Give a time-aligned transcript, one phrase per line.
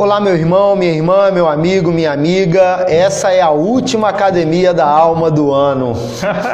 [0.00, 2.86] Olá, meu irmão, minha irmã, meu amigo, minha amiga.
[2.88, 5.92] Essa é a última academia da alma do ano.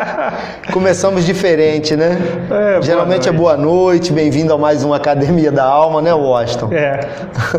[0.72, 2.18] Começamos diferente, né?
[2.50, 6.70] É, Geralmente boa é boa noite, bem-vindo a mais uma academia da alma, né, Washington?
[6.72, 7.08] É.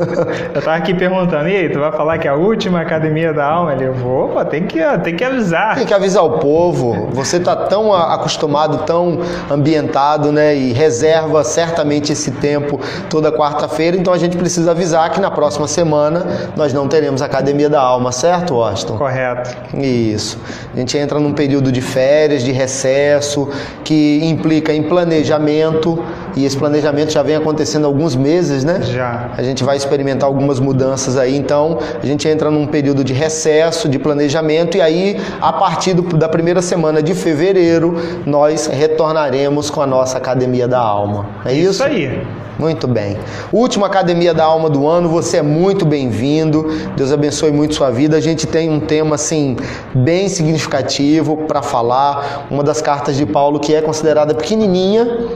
[0.53, 3.45] Eu tava aqui perguntando, e aí, tu vai falar que é a última academia da
[3.45, 3.71] alma?
[3.71, 5.75] Ele, opa, tem que, tem que avisar.
[5.75, 7.07] Tem que avisar o povo.
[7.13, 10.53] Você tá tão acostumado, tão ambientado, né?
[10.53, 12.77] E reserva certamente esse tempo
[13.09, 16.25] toda quarta-feira, então a gente precisa avisar que na próxima semana
[16.55, 18.97] nós não teremos Academia da Alma, certo, Washington?
[18.97, 19.55] Correto.
[19.77, 20.39] Isso.
[20.73, 23.47] A gente entra num período de férias, de recesso,
[23.83, 26.03] que implica em planejamento,
[26.35, 28.81] e esse planejamento já vem acontecendo há alguns meses, né?
[28.81, 29.29] Já.
[29.37, 33.87] A gente vai experimentar algumas mudanças aí, então a gente entra num período de recesso,
[33.87, 39.81] de planejamento, e aí, a partir do, da primeira semana de fevereiro, nós retornaremos com
[39.81, 41.27] a nossa Academia da Alma.
[41.45, 41.69] É isso?
[41.71, 42.25] Isso aí.
[42.59, 43.17] Muito bem.
[43.53, 46.67] Última Academia da Alma do ano, você é muito bem-vindo.
[46.95, 48.17] Deus abençoe muito sua vida.
[48.17, 49.55] A gente tem um tema assim
[49.93, 55.27] bem significativo para falar, uma das cartas de Paulo que é considerada pequenininha,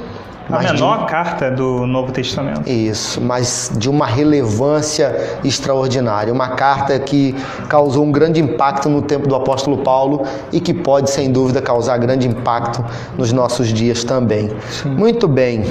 [0.51, 2.69] a menor carta do Novo Testamento.
[2.69, 6.33] Isso, mas de uma relevância extraordinária.
[6.33, 7.33] Uma carta que
[7.69, 11.97] causou um grande impacto no tempo do apóstolo Paulo e que pode, sem dúvida, causar
[11.97, 12.83] grande impacto
[13.17, 14.51] nos nossos dias também.
[14.69, 14.89] Sim.
[14.89, 15.63] Muito bem.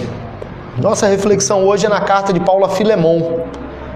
[0.79, 3.41] Nossa reflexão hoje é na carta de Paulo a Filemon.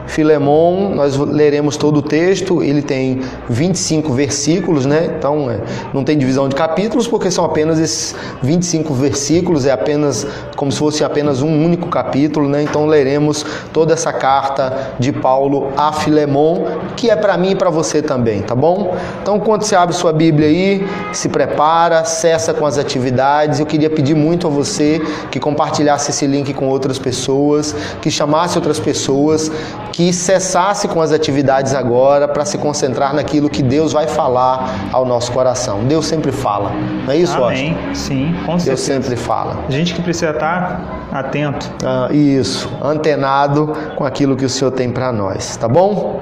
[0.07, 5.15] Filemon, nós leremos todo o texto, ele tem 25 versículos, né?
[5.19, 5.61] Então é,
[5.92, 10.27] não tem divisão de capítulos, porque são apenas esses 25 versículos, é apenas
[10.57, 12.63] como se fosse apenas um único capítulo, né?
[12.63, 16.64] Então leremos toda essa carta de Paulo a Filemon,
[16.97, 18.97] que é para mim e para você também, tá bom?
[19.23, 23.61] Então, quando você abre sua Bíblia aí, se prepara, cessa com as atividades.
[23.61, 25.01] Eu queria pedir muito a você
[25.31, 29.51] que compartilhasse esse link com outras pessoas, que chamasse outras pessoas
[29.95, 35.07] que cessasse com as atividades agora para se concentrar naquilo que Deus vai falar ao
[35.07, 35.85] nosso coração.
[35.85, 36.73] Deus sempre fala,
[37.05, 37.79] não é isso, Amém.
[37.95, 38.67] Sim, com certeza.
[38.67, 39.57] Deus sempre fala.
[39.69, 40.81] A gente que precisa estar
[41.13, 41.71] atento.
[41.85, 46.21] Ah, isso, antenado com aquilo que o Senhor tem para nós, tá bom?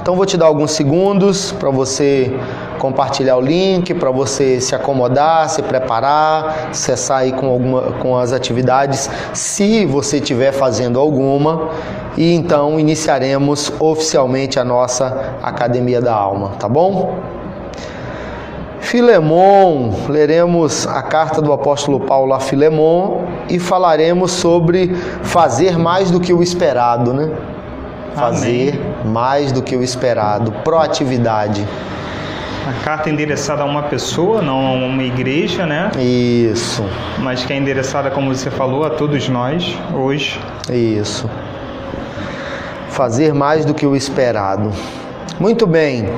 [0.00, 2.34] Então vou te dar alguns segundos para você
[2.80, 8.32] compartilhar o link, para você se acomodar, se preparar, cessar aí com, alguma, com as
[8.32, 11.68] atividades, se você estiver fazendo alguma,
[12.16, 17.20] e então iniciaremos oficialmente a nossa Academia da Alma, tá bom?
[18.80, 26.18] Filemon, leremos a carta do apóstolo Paulo a Filemon e falaremos sobre fazer mais do
[26.18, 27.30] que o esperado, né?
[28.14, 29.12] Fazer Amém.
[29.12, 31.64] mais do que o esperado, proatividade.
[32.70, 35.90] A carta é endereçada a uma pessoa, não a uma igreja, né?
[35.98, 36.84] Isso.
[37.18, 40.40] Mas que é endereçada, como você falou, a todos nós hoje.
[40.72, 41.28] Isso.
[42.90, 44.70] Fazer mais do que o esperado.
[45.40, 46.08] Muito bem.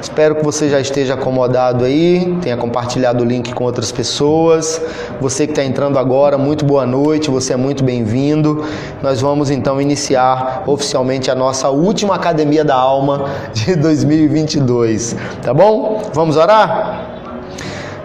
[0.00, 4.82] Espero que você já esteja acomodado aí, tenha compartilhado o link com outras pessoas.
[5.20, 8.64] Você que está entrando agora, muito boa noite, você é muito bem-vindo.
[9.00, 16.02] Nós vamos então iniciar oficialmente a nossa última Academia da Alma de 2022, tá bom?
[16.12, 17.06] Vamos orar?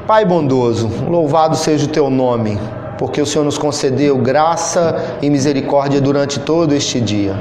[0.06, 2.60] Pai bondoso, louvado seja o teu nome,
[2.98, 7.36] porque o Senhor nos concedeu graça e misericórdia durante todo este dia.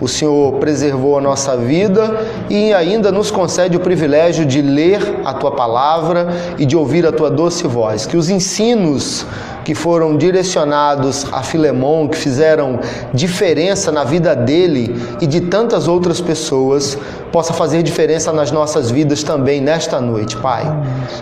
[0.00, 5.32] O Senhor preservou a nossa vida e ainda nos concede o privilégio de ler a
[5.32, 6.28] tua palavra
[6.58, 8.04] e de ouvir a tua doce voz.
[8.04, 9.24] Que os ensinos
[9.64, 12.78] que foram direcionados a Filemão, que fizeram
[13.14, 16.98] diferença na vida dele e de tantas outras pessoas,
[17.32, 20.64] possa fazer diferença nas nossas vidas também nesta noite, Pai.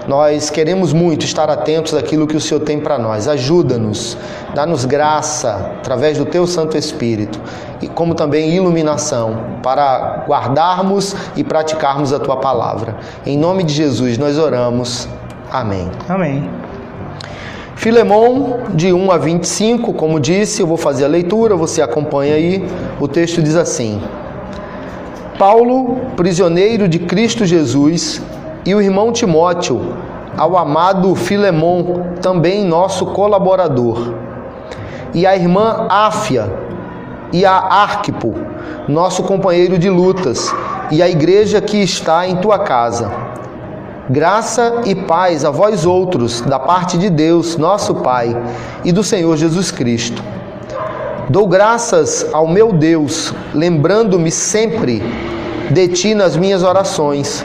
[0.09, 3.29] Nós queremos muito estar atentos àquilo que o Senhor tem para nós.
[3.29, 4.17] Ajuda-nos,
[4.55, 7.41] dá-nos graça através do teu Santo Espírito
[7.88, 12.96] como também iluminação para guardarmos e praticarmos a tua palavra.
[13.26, 15.08] Em nome de Jesus nós oramos.
[15.50, 15.90] Amém.
[16.08, 16.50] Amém.
[17.82, 22.64] Filemão, de 1 a 25, como disse, eu vou fazer a leitura, você acompanha aí.
[23.00, 24.00] O texto diz assim:
[25.37, 28.23] Paulo, prisioneiro de Cristo Jesus,
[28.64, 29.96] e o irmão Timóteo,
[30.37, 34.14] ao amado Filemão, também nosso colaborador,
[35.12, 36.52] e a irmã Áfia,
[37.32, 38.34] e a Arquipo,
[38.88, 40.55] nosso companheiro de lutas,
[40.90, 43.32] e a igreja que está em tua casa
[44.11, 48.37] Graça e paz a vós outros, da parte de Deus, nosso Pai,
[48.84, 50.23] e do Senhor Jesus Cristo.
[51.31, 55.00] Dou graças ao meu Deus, lembrando-me sempre
[55.70, 57.44] de ti nas minhas orações,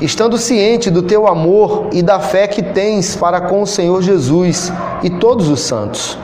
[0.00, 4.72] estando ciente do teu amor e da fé que tens para com o Senhor Jesus
[5.04, 6.18] e todos os santos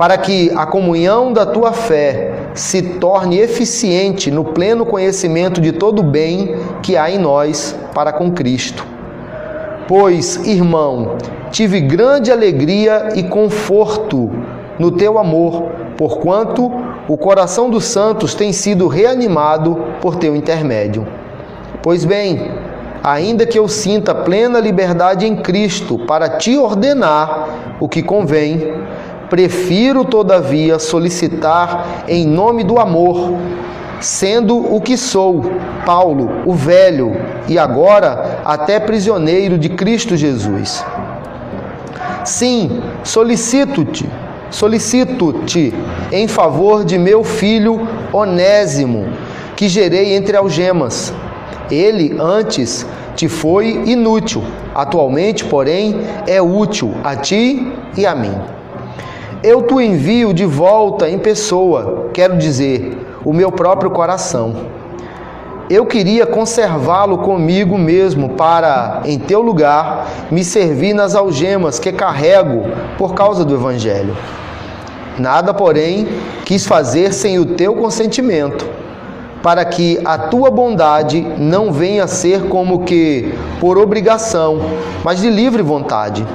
[0.00, 5.98] para que a comunhão da tua fé se torne eficiente no pleno conhecimento de todo
[5.98, 8.82] o bem que há em nós para com Cristo.
[9.86, 11.16] Pois, irmão,
[11.50, 14.30] tive grande alegria e conforto
[14.78, 15.64] no teu amor,
[15.98, 16.72] porquanto
[17.06, 21.06] o coração dos santos tem sido reanimado por teu intermédio.
[21.82, 22.50] Pois bem,
[23.02, 28.72] ainda que eu sinta plena liberdade em Cristo para te ordenar o que convém,
[29.30, 33.38] prefiro, todavia, solicitar em nome do amor,
[34.00, 35.44] sendo o que sou,
[35.86, 37.16] Paulo, o velho,
[37.48, 40.84] e agora até prisioneiro de Cristo Jesus.
[42.24, 44.10] Sim, solicito-te,
[44.50, 45.72] solicito-te
[46.10, 49.06] em favor de meu filho Onésimo,
[49.56, 51.14] que gerei entre algemas.
[51.70, 52.84] Ele antes
[53.14, 54.42] te foi inútil,
[54.74, 58.59] atualmente, porém, é útil a ti e a mim.
[59.42, 64.54] Eu te envio de volta em pessoa, quero dizer, o meu próprio coração.
[65.70, 72.64] Eu queria conservá-lo comigo mesmo para, em teu lugar, me servir nas algemas que carrego
[72.98, 74.14] por causa do Evangelho.
[75.18, 76.06] Nada, porém,
[76.44, 78.68] quis fazer sem o teu consentimento,
[79.42, 84.60] para que a tua bondade não venha a ser como que por obrigação,
[85.02, 86.26] mas de livre vontade.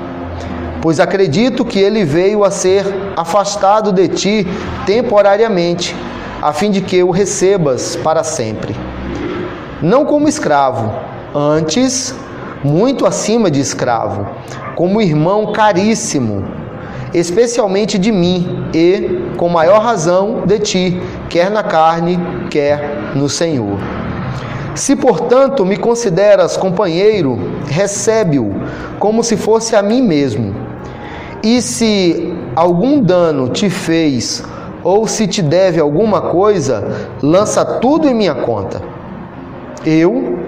[0.85, 2.85] Pois acredito que ele veio a ser
[3.17, 4.47] afastado de ti
[4.85, 5.95] temporariamente,
[6.39, 8.75] a fim de que o recebas para sempre
[9.81, 10.93] não como escravo,
[11.33, 12.13] antes
[12.63, 14.27] muito acima de escravo,
[14.75, 16.45] como irmão caríssimo,
[17.15, 21.01] especialmente de mim e, com maior razão, de ti,
[21.31, 22.19] quer na carne,
[22.51, 23.79] quer no Senhor.
[24.75, 28.53] Se, portanto, me consideras companheiro, recebe-o
[28.99, 30.64] como se fosse a mim mesmo.
[31.45, 34.43] E se algum dano te fez,
[34.83, 38.95] ou se te deve alguma coisa, lança tudo em minha conta
[39.85, 40.39] eu,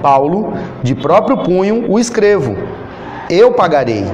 [0.00, 0.52] Paulo,
[0.82, 2.56] de próprio punho, o escrevo.
[3.28, 4.06] Eu pagarei,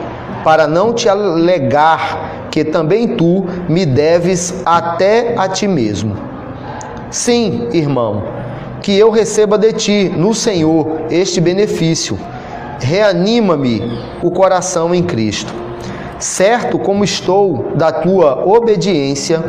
[0.43, 6.17] para não te alegar que também tu me deves até a ti mesmo.
[7.11, 8.23] Sim, irmão,
[8.81, 12.19] que eu receba de ti, no Senhor, este benefício.
[12.81, 13.82] Reanima-me
[14.23, 15.52] o coração em Cristo.
[16.20, 19.43] Certo como estou da tua obediência,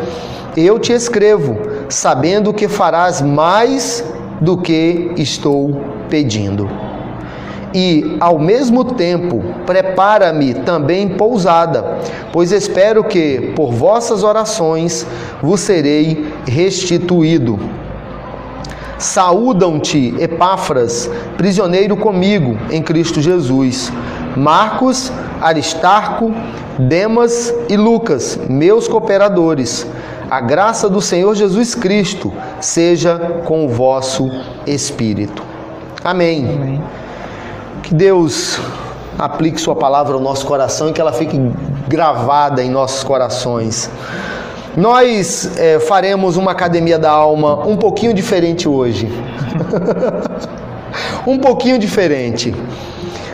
[0.56, 1.58] eu te escrevo,
[1.90, 4.04] sabendo que farás mais
[4.40, 6.70] do que estou pedindo.
[7.74, 12.00] E, ao mesmo tempo, prepara-me também pousada,
[12.32, 15.06] pois espero que, por vossas orações,
[15.42, 17.60] vos serei restituído.
[18.98, 23.92] Saúdam-te, Epáfras, prisioneiro comigo em Cristo Jesus.
[24.36, 25.12] Marcos,
[25.42, 26.34] Aristarco,
[26.80, 29.88] Demas e Lucas, meus cooperadores
[30.32, 34.32] a graça do Senhor Jesus Cristo seja com o vosso
[34.66, 35.44] espírito.
[36.02, 36.48] Amém.
[36.56, 36.84] Amém.
[37.84, 38.58] Que Deus
[39.20, 41.38] aplique Sua palavra ao nosso coração e que ela fique
[41.86, 43.92] gravada em nossos corações.
[44.78, 49.10] Nós é, faremos uma academia da alma um pouquinho diferente hoje.
[51.28, 52.56] um pouquinho diferente.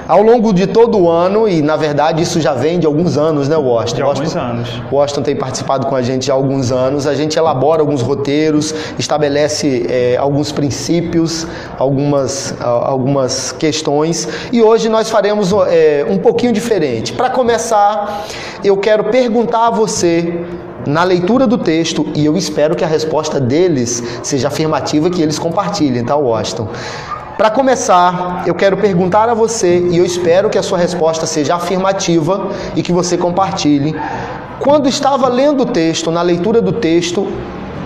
[0.07, 3.49] Ao longo de todo o ano, e na verdade isso já vem de alguns anos,
[3.49, 3.95] né, Washington?
[3.95, 4.69] De alguns Washington, anos.
[4.89, 7.05] Washington tem participado com a gente há alguns anos.
[7.05, 11.45] A gente elabora alguns roteiros, estabelece é, alguns princípios,
[11.77, 14.29] algumas, algumas questões.
[14.51, 17.11] E hoje nós faremos é, um pouquinho diferente.
[17.11, 18.25] Para começar,
[18.63, 20.45] eu quero perguntar a você
[20.85, 25.37] na leitura do texto, e eu espero que a resposta deles seja afirmativa, que eles
[25.37, 26.69] compartilhem, tá, Washington?
[27.37, 31.53] Para começar, eu quero perguntar a você, e eu espero que a sua resposta seja
[31.53, 33.95] afirmativa e que você compartilhe.
[34.59, 37.27] Quando estava lendo o texto, na leitura do texto,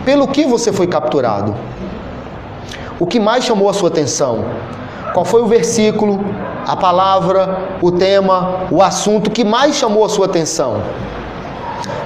[0.05, 1.53] pelo que você foi capturado?
[2.98, 4.46] O que mais chamou a sua atenção?
[5.13, 6.24] Qual foi o versículo,
[6.65, 10.81] a palavra, o tema, o assunto que mais chamou a sua atenção?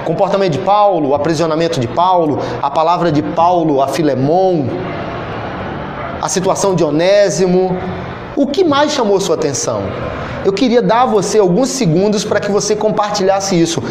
[0.04, 4.66] Comportamento de Paulo, o aprisionamento de Paulo, a palavra de Paulo a Filemon,
[6.26, 7.78] a situação de Onésimo.
[8.36, 9.84] O que mais chamou sua atenção?
[10.44, 13.82] Eu queria dar a você alguns segundos para que você compartilhasse isso.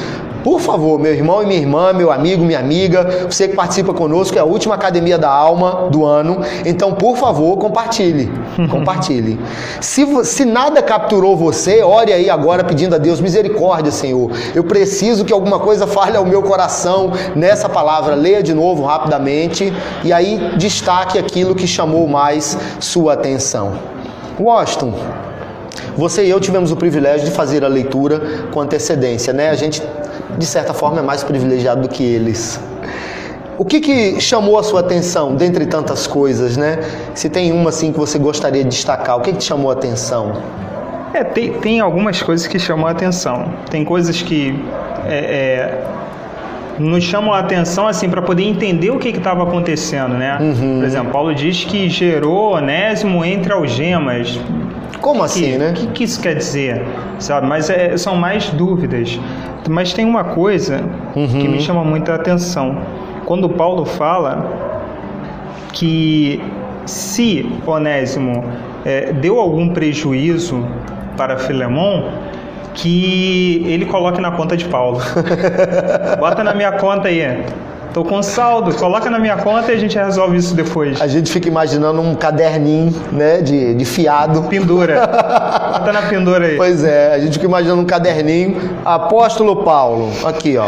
[0.45, 4.37] Por favor, meu irmão e minha irmã, meu amigo, minha amiga, você que participa conosco,
[4.37, 6.43] é a última academia da alma do ano.
[6.67, 8.31] Então, por favor, compartilhe.
[8.71, 9.41] Compartilhe.
[9.81, 14.31] Se, se nada capturou você, ore aí agora pedindo a Deus misericórdia, Senhor.
[14.55, 18.15] Eu preciso que alguma coisa fale ao meu coração nessa palavra.
[18.15, 19.73] Leia de novo rapidamente
[20.05, 23.79] e aí destaque aquilo que chamou mais sua atenção.
[24.39, 24.93] Washington.
[25.97, 28.21] Você e eu tivemos o privilégio de fazer a leitura
[28.53, 29.49] com antecedência, né?
[29.51, 29.81] A gente
[30.38, 32.61] de certa forma, é mais privilegiado do que eles.
[33.57, 36.81] O que, que chamou a sua atenção, dentre tantas coisas, né?
[37.14, 39.75] Se tem uma assim que você gostaria de destacar, o que, que te chamou a
[39.75, 40.33] atenção?
[41.12, 43.53] É, tem, tem algumas coisas que chamam a atenção.
[43.71, 44.61] Tem coisas que
[45.07, 45.85] é, é,
[46.81, 50.37] nos chamam a atenção assim para poder entender o que estava acontecendo, né?
[50.41, 50.79] Uhum.
[50.79, 54.41] Por exemplo, Paulo diz que gerou Onésimo entre algemas.
[55.04, 55.70] Como assim, que, né?
[55.70, 56.82] O que, que, isso quer dizer?
[57.18, 57.46] Sabe?
[57.46, 59.20] Mas é, são mais dúvidas.
[59.68, 60.80] Mas tem uma coisa
[61.14, 61.28] Uhum.
[61.28, 62.78] que me chama muita atenção.
[63.26, 64.50] Quando Paulo fala
[65.75, 66.42] que
[66.87, 68.44] se Onésimo
[68.82, 70.66] é, deu algum prejuízo
[71.18, 72.08] para Filemon,
[72.73, 75.00] que ele coloque na conta de Paulo.
[76.18, 77.44] Bota na minha conta aí.
[77.95, 81.01] Tô com saldo, coloca na minha conta e a gente resolve isso depois.
[81.01, 84.43] A gente fica imaginando um caderninho, né, de, de fiado.
[84.43, 85.07] Pendura.
[85.07, 86.57] Bota na pendura aí.
[86.57, 88.57] Pois é, a gente fica imaginando um caderninho.
[88.85, 90.67] Apóstolo Paulo, aqui ó.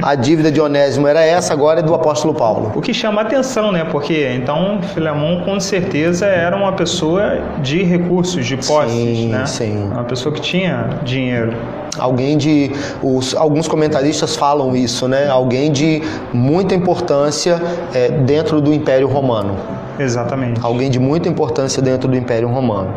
[0.00, 2.70] A dívida de Onésimo era essa, agora é do apóstolo Paulo.
[2.76, 3.84] O que chama atenção, né?
[3.84, 9.46] Porque então Filemon com certeza era uma pessoa de recursos, de posses, Sim, né?
[9.46, 9.90] sim.
[9.90, 11.54] Uma pessoa que tinha dinheiro.
[11.96, 12.70] Alguém de.
[13.02, 15.28] Os, alguns comentaristas falam isso, né?
[15.28, 16.02] Alguém de
[16.32, 17.60] muita importância
[17.94, 19.56] é, dentro do Império Romano.
[19.98, 20.60] Exatamente.
[20.62, 22.92] Alguém de muita importância dentro do Império Romano.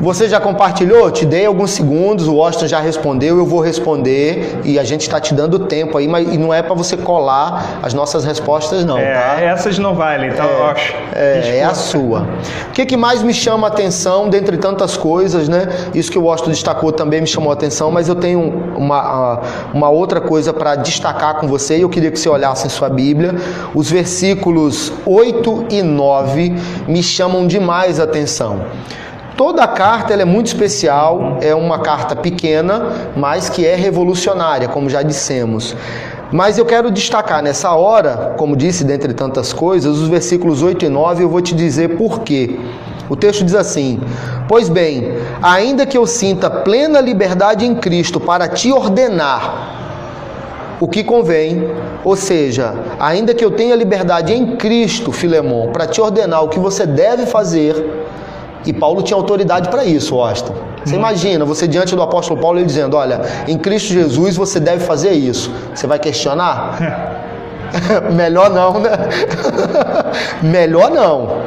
[0.00, 1.10] Você já compartilhou?
[1.10, 5.20] Te dei alguns segundos, o Washington já respondeu, eu vou responder e a gente está
[5.20, 8.98] te dando tempo aí, mas e não é para você colar as nossas respostas, não,
[8.98, 9.40] É, tá?
[9.40, 10.94] essas não valem, então eu acho.
[11.14, 12.26] É, é a sua.
[12.68, 15.68] O que, que mais me chama a atenção, dentre tantas coisas, né?
[15.94, 18.40] Isso que o Washington destacou também me chamou a atenção, mas eu tenho
[18.76, 19.40] uma,
[19.72, 22.88] uma outra coisa para destacar com você e eu queria que você olhasse em sua
[22.88, 23.34] Bíblia.
[23.74, 26.54] Os versículos 8 e 9
[26.88, 28.62] me chamam demais a atenção.
[29.36, 34.88] Toda a carta é muito especial, é uma carta pequena, mas que é revolucionária, como
[34.88, 35.74] já dissemos.
[36.30, 40.88] Mas eu quero destacar nessa hora, como disse, dentre tantas coisas, os versículos 8 e
[40.88, 42.60] 9, eu vou te dizer por quê.
[43.10, 44.00] O texto diz assim:
[44.48, 45.12] Pois bem,
[45.42, 49.72] ainda que eu sinta plena liberdade em Cristo para te ordenar
[50.80, 51.70] o que convém,
[52.04, 56.58] ou seja, ainda que eu tenha liberdade em Cristo, Filemon, para te ordenar o que
[56.58, 58.03] você deve fazer,
[58.66, 60.52] e Paulo tinha autoridade para isso, Austin.
[60.84, 64.84] Você imagina, você diante do apóstolo Paulo, ele dizendo: Olha, em Cristo Jesus você deve
[64.84, 65.50] fazer isso.
[65.74, 66.78] Você vai questionar?
[68.12, 68.90] Melhor não, né?
[70.42, 71.42] Melhor não.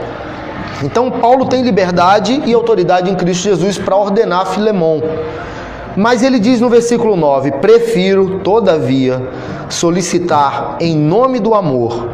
[0.84, 5.02] Então, Paulo tem liberdade e autoridade em Cristo Jesus para ordenar Filemon.
[5.96, 9.22] Mas ele diz no versículo 9: Prefiro, todavia,
[9.70, 12.08] solicitar em nome do amor,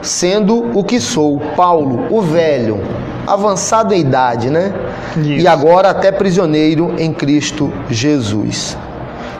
[0.00, 2.80] sendo o que sou, Paulo, o velho,
[3.26, 4.72] avançado em idade, né?
[5.16, 5.30] Isso.
[5.30, 8.76] E agora até prisioneiro em Cristo Jesus.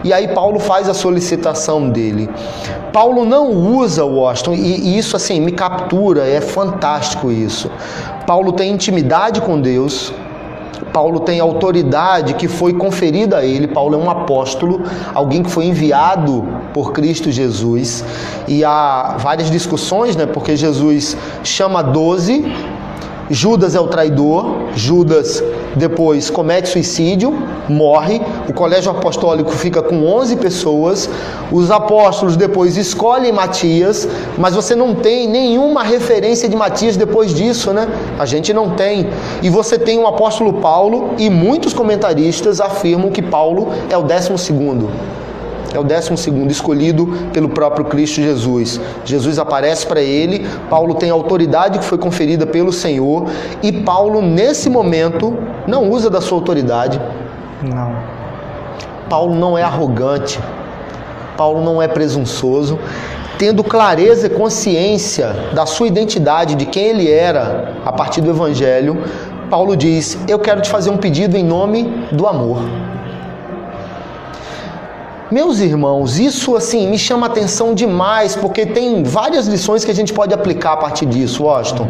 [0.05, 2.29] E aí Paulo faz a solicitação dele.
[2.93, 7.71] Paulo não usa o Washington, e, e isso assim me captura, é fantástico isso.
[8.27, 10.13] Paulo tem intimidade com Deus,
[10.93, 13.69] Paulo tem autoridade que foi conferida a ele.
[13.69, 14.83] Paulo é um apóstolo,
[15.15, 18.05] alguém que foi enviado por Cristo Jesus.
[18.47, 20.27] E há várias discussões, né?
[20.27, 22.45] Porque Jesus chama 12,
[23.33, 25.43] Judas é o traidor, Judas
[25.75, 27.33] depois comete suicídio,
[27.67, 31.09] morre, o colégio apostólico fica com 11 pessoas,
[31.51, 37.73] os apóstolos depois escolhem Matias, mas você não tem nenhuma referência de Matias depois disso,
[37.73, 37.89] né?
[38.19, 39.09] A gente não tem.
[39.43, 44.37] E você tem o apóstolo Paulo e muitos comentaristas afirmam que Paulo é o décimo
[44.37, 44.91] segundo.
[45.75, 48.81] É o décimo segundo, escolhido pelo próprio Cristo Jesus.
[49.05, 53.27] Jesus aparece para ele, Paulo tem a autoridade que foi conferida pelo Senhor,
[53.63, 55.37] e Paulo, nesse momento,
[55.67, 57.01] não usa da sua autoridade.
[57.63, 57.97] Não.
[59.09, 60.41] Paulo não é arrogante,
[61.37, 62.79] Paulo não é presunçoso,
[63.39, 69.03] tendo clareza e consciência da sua identidade, de quem ele era a partir do Evangelho,
[69.51, 72.61] Paulo diz: Eu quero te fazer um pedido em nome do amor.
[75.33, 80.13] Meus irmãos, isso assim me chama atenção demais, porque tem várias lições que a gente
[80.13, 81.89] pode aplicar a partir disso, Washington.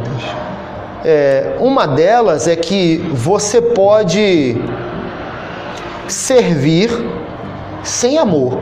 [1.05, 4.57] É, uma delas é que você pode
[6.07, 6.89] servir
[7.83, 8.61] sem amor.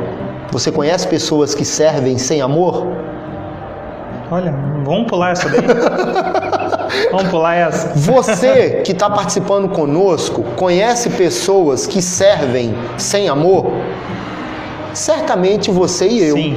[0.50, 2.86] Você conhece pessoas que servem sem amor?
[4.30, 4.50] Olha,
[4.82, 5.60] vamos pular essa daí?
[7.12, 7.92] vamos pular essa.
[7.94, 13.70] Você que está participando conosco conhece pessoas que servem sem amor?
[14.94, 16.56] Certamente você e eu Sim.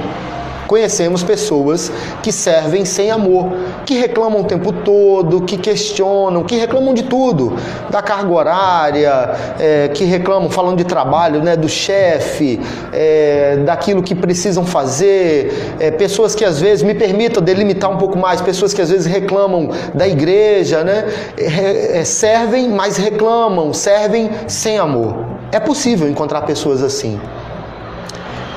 [0.68, 3.52] conhecemos pessoas que servem sem amor,
[3.86, 7.56] que reclamam o tempo todo, que questionam, que reclamam de tudo,
[7.90, 12.60] da carga horária, é, que reclamam, falando de trabalho, né, do chefe,
[12.92, 18.18] é, daquilo que precisam fazer, é, pessoas que às vezes, me permitam delimitar um pouco
[18.18, 21.06] mais, pessoas que às vezes reclamam da igreja, né,
[21.38, 25.34] é, é, servem, mas reclamam, servem sem amor.
[25.52, 27.20] É possível encontrar pessoas assim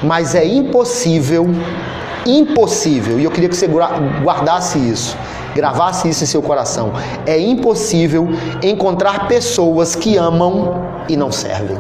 [0.02, 1.46] mas é impossível,
[2.26, 5.16] impossível, e eu queria que você guardasse isso,
[5.54, 6.92] gravasse isso em seu coração.
[7.26, 8.28] É impossível
[8.62, 11.78] encontrar pessoas que amam e não servem.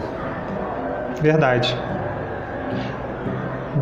[1.20, 1.76] Verdade.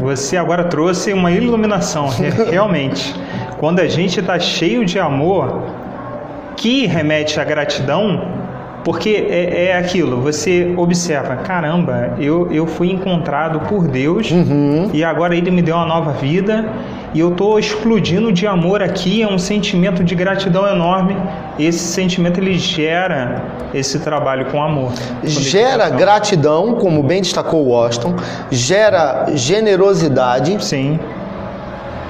[0.00, 2.08] Você agora trouxe uma iluminação,
[2.50, 3.14] realmente.
[3.58, 5.62] Quando a gente está cheio de amor,
[6.56, 8.43] que remete à gratidão,
[8.84, 14.90] porque é, é, aquilo, você observa, caramba, eu, eu fui encontrado por Deus uhum.
[14.92, 16.68] e agora Ele me deu uma nova vida
[17.14, 21.16] e eu estou explodindo de amor aqui, é um sentimento de gratidão enorme.
[21.58, 24.92] Esse sentimento ele gera esse trabalho com amor.
[25.22, 28.16] Gera gratidão, como bem destacou Washington,
[28.50, 30.62] gera generosidade.
[30.64, 30.98] Sim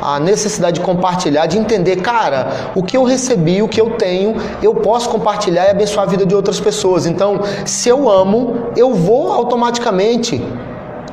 [0.05, 4.37] a necessidade de compartilhar, de entender, cara, o que eu recebi, o que eu tenho,
[4.63, 7.07] eu posso compartilhar e abençoar a vida de outras pessoas.
[7.07, 10.45] Então, se eu amo, eu vou automaticamente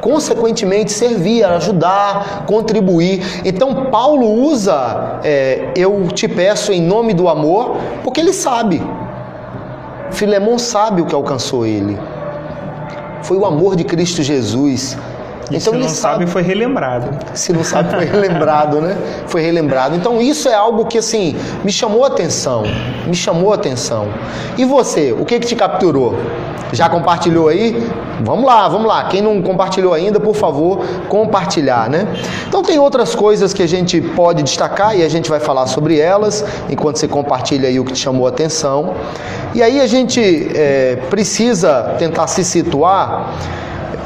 [0.02, 3.24] consequentemente servir, ajudar, contribuir.
[3.46, 8.82] Então Paulo usa é, eu te peço em nome do amor, porque ele sabe.
[10.10, 11.98] Filemão sabe o que alcançou ele.
[13.22, 14.98] Foi o amor de Cristo Jesus
[15.52, 17.10] e então, se não sabe, foi relembrado.
[17.34, 18.98] Se não sabe, foi relembrado, né?
[19.28, 19.96] Foi relembrado.
[19.96, 22.64] Então isso é algo que assim me chamou a atenção,
[23.06, 24.08] me chamou a atenção.
[24.58, 26.16] E você, o que que te capturou?
[26.72, 27.86] Já compartilhou aí?
[28.22, 29.04] Vamos lá, vamos lá.
[29.06, 32.08] Quem não compartilhou ainda, por favor, compartilhar, né?
[32.48, 36.00] Então tem outras coisas que a gente pode destacar e a gente vai falar sobre
[36.00, 38.94] elas enquanto você compartilha aí o que te chamou a atenção.
[39.54, 40.22] E aí a gente
[40.56, 43.34] é, precisa tentar se situar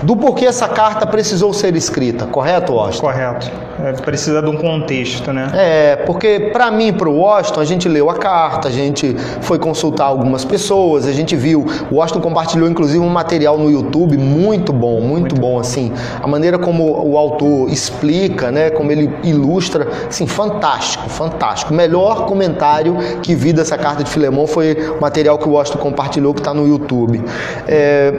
[0.03, 3.07] do porquê essa carta precisou ser escrita, correto, Washington?
[3.07, 3.51] Correto.
[3.83, 5.51] É, precisa de um contexto, né?
[5.53, 9.59] É, porque para mim, para o Washington, a gente leu a carta, a gente foi
[9.59, 11.65] consultar algumas pessoas, a gente viu.
[11.91, 15.91] O Washington compartilhou inclusive um material no YouTube muito bom, muito, muito bom, bom, assim.
[16.21, 21.73] A maneira como o autor explica, né, como ele ilustra, assim, fantástico, fantástico.
[21.73, 25.79] O melhor comentário que vi dessa carta de Filemão foi o material que o Washington
[25.79, 27.23] compartilhou que está no YouTube.
[27.67, 28.13] É,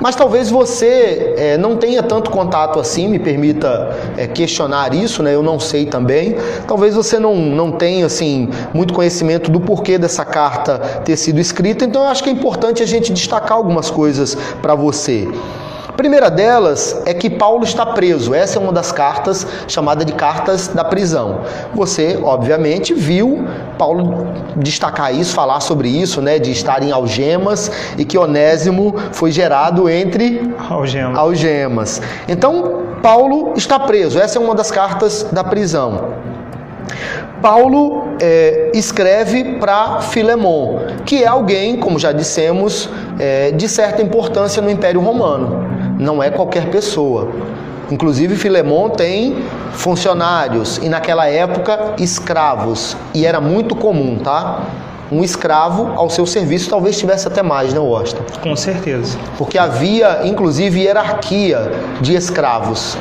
[0.00, 5.34] mas talvez você é, não tenha tanto contato assim, me permita é, questionar isso, né?
[5.34, 6.36] Eu não sei também.
[6.66, 11.84] Talvez você não, não tenha assim muito conhecimento do porquê dessa carta ter sido escrita.
[11.84, 15.28] Então eu acho que é importante a gente destacar algumas coisas para você
[15.98, 18.32] primeira delas é que Paulo está preso.
[18.32, 21.40] Essa é uma das cartas chamada de cartas da prisão.
[21.74, 23.44] Você, obviamente, viu
[23.76, 29.32] Paulo destacar isso, falar sobre isso, né, de estar em algemas e que Onésimo foi
[29.32, 31.18] gerado entre algemas.
[31.18, 32.02] algemas.
[32.28, 34.20] Então, Paulo está preso.
[34.20, 36.14] Essa é uma das cartas da prisão.
[37.42, 44.62] Paulo é, escreve para Filemon, que é alguém, como já dissemos, é, de certa importância
[44.62, 45.77] no Império Romano.
[45.98, 47.28] Não é qualquer pessoa.
[47.90, 52.96] Inclusive, Filemon tem funcionários e, naquela época, escravos.
[53.14, 54.62] E era muito comum, tá?
[55.10, 58.22] Um escravo ao seu serviço, talvez tivesse até mais, né, Washington?
[58.42, 59.18] Com certeza.
[59.38, 62.96] Porque havia, inclusive, hierarquia de escravos.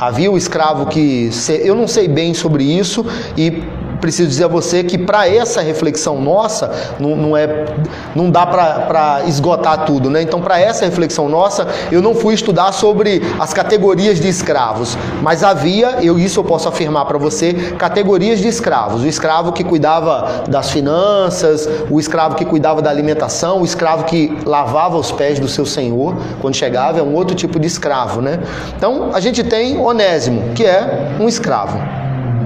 [0.00, 1.28] Havia o escravo que.
[1.62, 3.04] Eu não sei bem sobre isso
[3.36, 3.62] e
[4.00, 7.66] preciso dizer a você que para essa reflexão nossa, não, não, é,
[8.14, 10.22] não dá para esgotar tudo, né?
[10.22, 15.44] Então, para essa reflexão nossa, eu não fui estudar sobre as categorias de escravos, mas
[15.44, 19.02] havia, eu isso eu posso afirmar para você, categorias de escravos.
[19.02, 24.36] O escravo que cuidava das finanças, o escravo que cuidava da alimentação, o escravo que
[24.44, 28.40] lavava os pés do seu senhor quando chegava, é um outro tipo de escravo, né?
[28.76, 31.78] Então, a gente tem Onésimo, que é um escravo.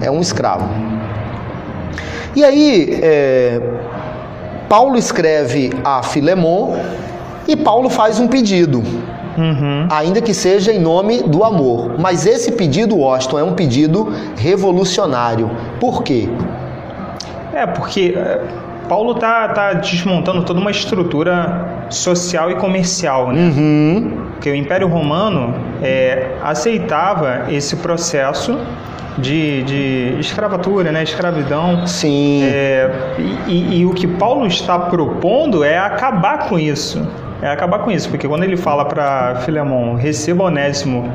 [0.00, 0.93] É um escravo.
[2.36, 3.60] E aí, é,
[4.68, 6.76] Paulo escreve a Filemon
[7.46, 8.82] e Paulo faz um pedido.
[9.36, 9.88] Uhum.
[9.90, 11.98] Ainda que seja em nome do amor.
[11.98, 15.50] Mas esse pedido, Washington, é um pedido revolucionário.
[15.80, 16.28] Por quê?
[17.52, 18.40] É, porque é,
[18.88, 23.40] Paulo está tá desmontando toda uma estrutura social e comercial, né?
[23.40, 24.12] Uhum.
[24.32, 28.58] Porque o Império Romano é, aceitava esse processo
[29.18, 31.02] de, de escravatura, né?
[31.02, 31.86] escravidão.
[31.86, 32.42] Sim.
[32.44, 32.90] É,
[33.46, 37.06] e, e, o que Paulo está propondo é acabar com isso.
[37.42, 41.10] É acabar com isso, porque quando ele fala para Filemão, receba Onésimo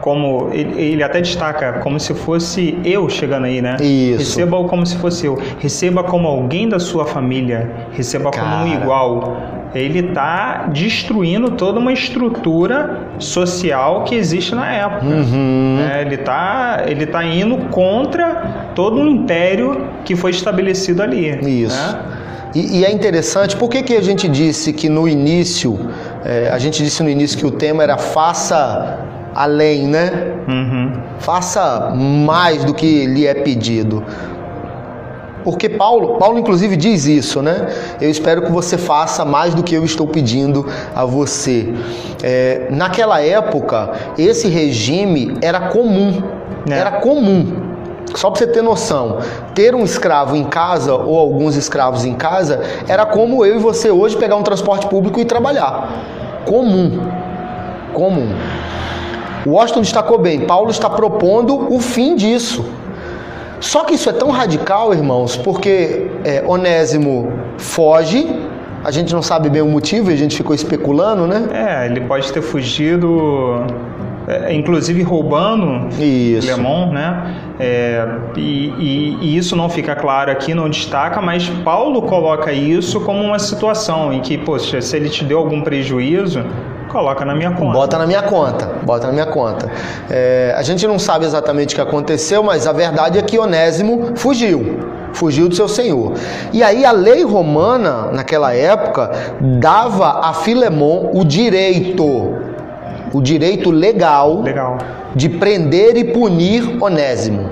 [0.00, 3.76] como ele, ele, até destaca como se fosse eu chegando aí, né?
[3.80, 4.18] Isso.
[4.18, 5.38] Receba como se fosse eu.
[5.58, 7.70] Receba como alguém da sua família.
[7.92, 8.50] Receba Cara.
[8.50, 9.36] como um igual.
[9.74, 15.06] Ele está destruindo toda uma estrutura social que existe na época.
[15.06, 15.78] Uhum.
[15.80, 21.28] É, ele está ele tá indo contra todo um império que foi estabelecido ali.
[21.62, 21.76] Isso.
[21.76, 22.00] Né?
[22.54, 25.76] E, e, é interessante, por que, que a gente disse que no início,
[26.24, 29.00] é, a gente disse no início que o tema era faça
[29.34, 30.10] além, né?
[30.46, 30.92] Uhum.
[31.18, 34.04] Faça mais do que lhe é pedido.
[35.44, 37.68] Porque Paulo, Paulo inclusive diz isso, né?
[38.00, 41.72] Eu espero que você faça mais do que eu estou pedindo a você.
[42.22, 46.22] É, naquela época, esse regime era comum.
[46.68, 46.78] É.
[46.78, 47.74] Era comum.
[48.14, 49.18] Só para você ter noção,
[49.54, 53.90] ter um escravo em casa ou alguns escravos em casa era como eu e você
[53.90, 56.42] hoje pegar um transporte público e trabalhar.
[56.46, 57.00] Comum.
[57.92, 58.28] Comum.
[59.46, 62.64] Washington destacou bem, Paulo está propondo o fim disso.
[63.64, 68.28] Só que isso é tão radical, irmãos, porque é, Onésimo foge,
[68.84, 71.48] a gente não sabe bem o motivo, a gente ficou especulando, né?
[71.50, 73.64] É, ele pode ter fugido
[74.28, 76.46] é, inclusive roubando isso.
[76.46, 77.34] Lemon, né?
[77.58, 83.00] É, e, e, e, isso não fica claro aqui, não destaca, mas Paulo coloca isso
[83.00, 86.44] como uma situação em que, poxa, se ele te deu algum prejuízo,
[86.94, 87.72] coloca na minha conta.
[87.72, 89.68] Bota na minha conta, bota na minha conta.
[90.08, 94.16] É, a gente não sabe exatamente o que aconteceu, mas a verdade é que Onésimo
[94.16, 96.14] fugiu fugiu do seu senhor.
[96.52, 99.12] E aí a lei romana, naquela época,
[99.60, 102.04] dava a Filemon o direito
[103.12, 104.76] o direito legal, legal.
[105.14, 107.48] de prender e punir Onésimo.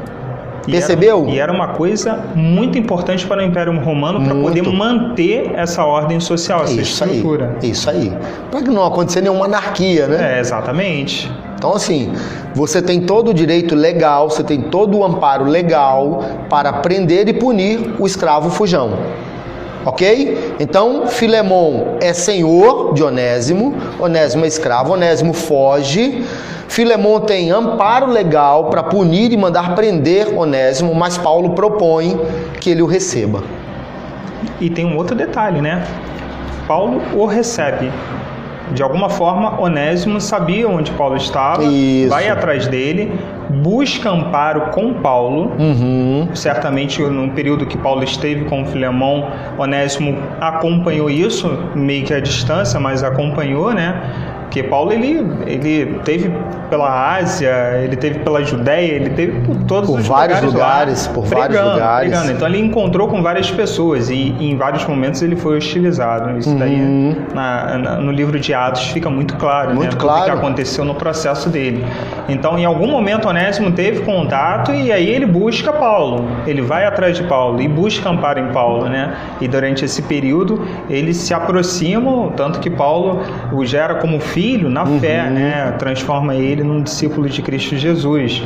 [0.66, 1.22] E Percebeu?
[1.22, 5.84] Era, e era uma coisa muito importante para o Império Romano para poder manter essa
[5.84, 7.56] ordem social, essa isso estrutura.
[7.62, 8.12] Aí, isso aí.
[8.50, 10.36] Para que não acontecer nenhuma anarquia, né?
[10.36, 11.30] É, exatamente.
[11.56, 12.12] Então, assim,
[12.54, 17.32] você tem todo o direito legal, você tem todo o amparo legal para prender e
[17.32, 18.98] punir o escravo fujão.
[19.84, 20.56] Ok?
[20.60, 26.24] Então, Filemon é senhor de Onésimo, Onésimo é escravo, Onésimo foge.
[26.68, 32.18] Filemon tem amparo legal para punir e mandar prender Onésimo, mas Paulo propõe
[32.60, 33.42] que ele o receba.
[34.60, 35.84] E tem um outro detalhe, né?
[36.66, 37.90] Paulo o recebe
[38.72, 42.08] de alguma forma, Onésimo sabia onde Paulo estava, Isso.
[42.08, 43.12] vai atrás dele,
[43.50, 45.52] busca amparo com Paulo.
[45.58, 46.28] Uhum.
[46.34, 52.78] Certamente, no período que Paulo esteve com Filemão, Onésimo acompanhou isso, meio que à distância,
[52.80, 53.94] mas acompanhou, né?
[54.52, 56.30] Porque Paulo ele, ele teve
[56.68, 61.06] pela Ásia, ele teve pela Judéia, ele teve por todos por os vários lugares, lugares
[61.06, 62.10] por pregando, vários lugares.
[62.10, 62.32] Pregando.
[62.32, 66.38] Então ele encontrou com várias pessoas e, e, em vários momentos ele foi hostilizado.
[66.38, 66.58] Isso uhum.
[66.58, 69.74] daí na, na, no livro de Atos fica muito claro, né?
[69.74, 70.00] muito né?
[70.00, 70.20] claro.
[70.20, 71.82] o que aconteceu no processo dele.
[72.28, 77.16] Então em algum momento Onésimo teve contato e aí ele busca Paulo, ele vai atrás
[77.16, 79.16] de Paulo e busca amparo em Paulo, né?
[79.40, 84.68] E durante esse período eles se aproximam, tanto que Paulo o gera como filho filho
[84.68, 84.98] na uhum.
[84.98, 85.72] fé, né?
[85.78, 88.42] Transforma ele num discípulo de Cristo Jesus.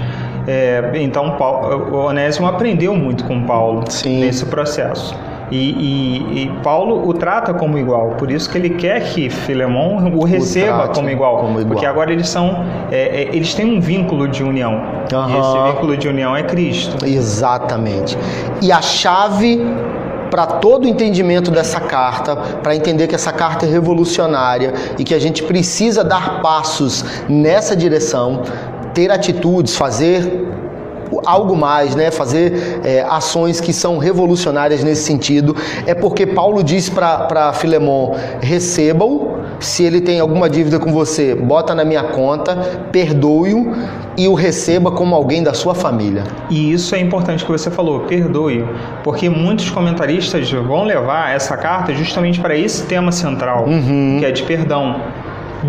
[0.46, 4.20] É, então, Paulo, o Onésimo aprendeu muito com Paulo Sim.
[4.20, 5.18] nesse processo.
[5.50, 10.12] E, e, e, Paulo o trata como igual, por isso que ele quer que Filemão
[10.12, 13.64] o receba o como, igual, como, igual, porque agora eles são, é, é, eles têm
[13.64, 15.30] um vínculo de união, uhum.
[15.30, 17.06] e esse vínculo de união é Cristo.
[17.06, 18.18] Exatamente.
[18.60, 19.60] E a chave
[20.30, 25.14] para todo o entendimento dessa carta, para entender que essa carta é revolucionária e que
[25.14, 28.42] a gente precisa dar passos nessa direção,
[28.94, 30.46] ter atitudes, fazer
[31.24, 32.10] algo mais, né?
[32.10, 39.38] fazer é, ações que são revolucionárias nesse sentido, é porque Paulo diz para Filemon: receba-o,
[39.60, 42.56] se ele tem alguma dívida com você, bota na minha conta,
[42.92, 43.72] perdoe-o
[44.16, 46.24] e o receba como alguém da sua família.
[46.50, 48.68] E isso é importante que você falou, perdoe-o,
[49.02, 54.16] porque muitos comentaristas vão levar essa carta justamente para esse tema central, uhum.
[54.18, 55.00] que é de perdão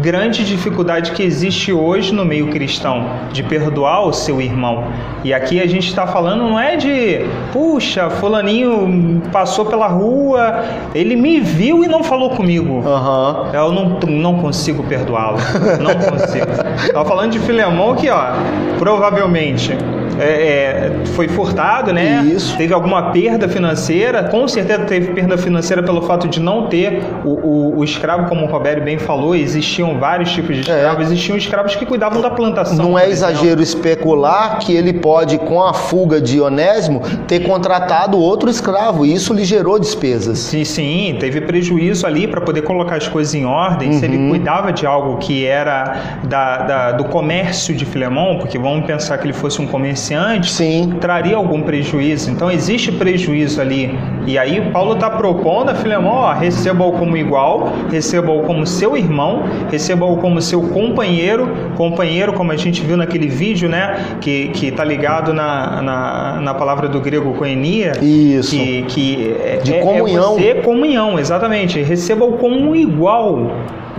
[0.02, 4.86] grande dificuldade que existe hoje no meio cristão de perdoar o seu irmão.
[5.24, 11.16] E aqui a gente está falando não é de, puxa, fulaninho passou pela rua, ele
[11.16, 12.76] me viu e não falou comigo.
[12.76, 13.52] Uhum.
[13.54, 15.38] Eu não, não consigo perdoá-lo.
[15.82, 16.48] Não consigo.
[16.86, 18.34] Estava falando de Filemão que, ó,
[18.80, 19.76] provavelmente
[20.20, 22.24] é, é, foi furtado, né?
[22.26, 22.56] Isso.
[22.58, 27.30] Teve alguma perda financeira, com certeza teve perda financeira pelo fato de não ter o,
[27.30, 31.04] o, o escravo, como o Roberto bem falou, existiam vários tipos de escravos, é.
[31.04, 32.76] existiam escravos que cuidavam da plantação.
[32.76, 38.50] Não é exagero especular que ele pode, com a fuga de Onésimo, ter contratado outro
[38.50, 40.40] escravo, e isso lhe gerou despesas.
[40.40, 43.92] Sim, sim, teve prejuízo ali para poder colocar as coisas em ordem.
[43.92, 44.00] Uhum.
[44.00, 44.30] Se ele uhum.
[44.30, 49.26] cuidava de algo que era da, da, do comércio de Filemão, porque vamos pensar que
[49.26, 50.07] ele fosse um comerciante,
[50.50, 50.94] sim.
[51.00, 52.32] traria algum prejuízo.
[52.32, 53.98] Então existe prejuízo ali.
[54.26, 59.44] E aí Paulo está propondo a Filemão, ó, receba-o como igual, receba-o como seu irmão,
[59.72, 64.84] receba-o como seu companheiro, companheiro, como a gente viu naquele vídeo, né, que, que tá
[64.84, 68.52] ligado na, na, na palavra do grego koenia, Isso.
[68.52, 70.38] que, que é, de comunhão.
[70.38, 71.82] É, é comunhão, exatamente.
[71.82, 73.52] Receba-o como igual.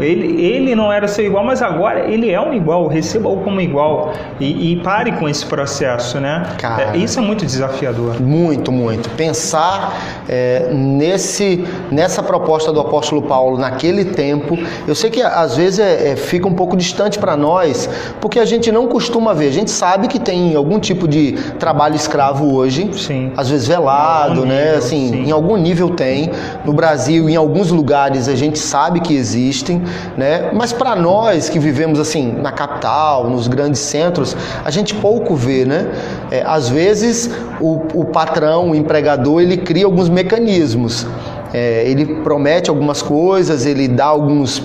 [0.03, 4.13] Ele, ele não era seu igual, mas agora ele é um igual, receba-o como igual.
[4.41, 6.55] E, e, pare com esse processo, né?
[6.59, 8.21] Cara, é, isso é muito desafiador.
[8.21, 9.09] Muito, muito.
[9.11, 15.79] Pensar é, nesse, nessa proposta do apóstolo Paulo naquele tempo, eu sei que às vezes
[15.79, 17.89] é, é fica um pouco distante para nós,
[18.21, 19.49] porque a gente não costuma ver.
[19.49, 23.33] A gente sabe que tem algum tipo de trabalho escravo hoje, sim.
[23.37, 24.65] às vezes velado, né?
[24.65, 25.25] Nível, assim, sim.
[25.25, 26.31] em algum nível tem.
[26.65, 29.83] No Brasil, em alguns lugares, a gente sabe que existem
[30.17, 30.51] né?
[30.53, 35.65] Mas para nós que vivemos assim na capital, nos grandes centros, a gente pouco vê,
[35.65, 35.91] né?
[36.31, 41.07] É, às vezes o, o patrão, o empregador, ele cria alguns mecanismos.
[41.53, 44.63] É, ele promete algumas coisas, ele dá alguns,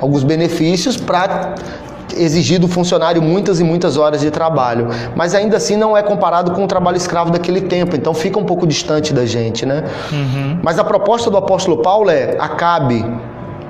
[0.00, 1.54] alguns benefícios para
[2.16, 6.52] exigir do funcionário muitas e muitas horas de trabalho, mas ainda assim não é comparado
[6.52, 9.84] com o trabalho escravo daquele tempo, então fica um pouco distante da gente, né?
[10.12, 10.58] Uhum.
[10.62, 13.02] Mas a proposta do apóstolo Paulo é acabe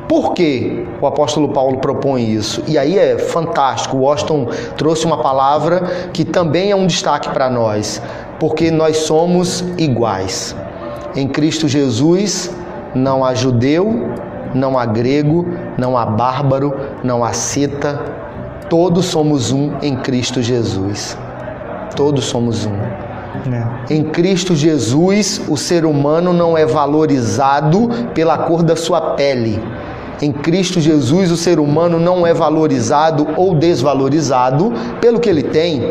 [0.08, 2.62] por que o apóstolo Paulo propõe isso?
[2.66, 3.96] E aí é fantástico.
[3.96, 8.02] Washington trouxe uma palavra que também é um destaque para nós,
[8.38, 10.54] porque nós somos iguais.
[11.14, 12.54] Em Cristo Jesus
[12.94, 14.10] não há judeu,
[14.54, 15.46] não há grego,
[15.76, 18.00] não há bárbaro, não há cita,
[18.68, 21.16] todos somos um em Cristo Jesus.
[21.96, 22.74] Todos somos um.
[22.74, 23.94] É.
[23.94, 29.60] Em Cristo Jesus, o ser humano não é valorizado pela cor da sua pele
[30.22, 35.82] em Cristo Jesus, o ser humano não é valorizado ou desvalorizado pelo que ele tem.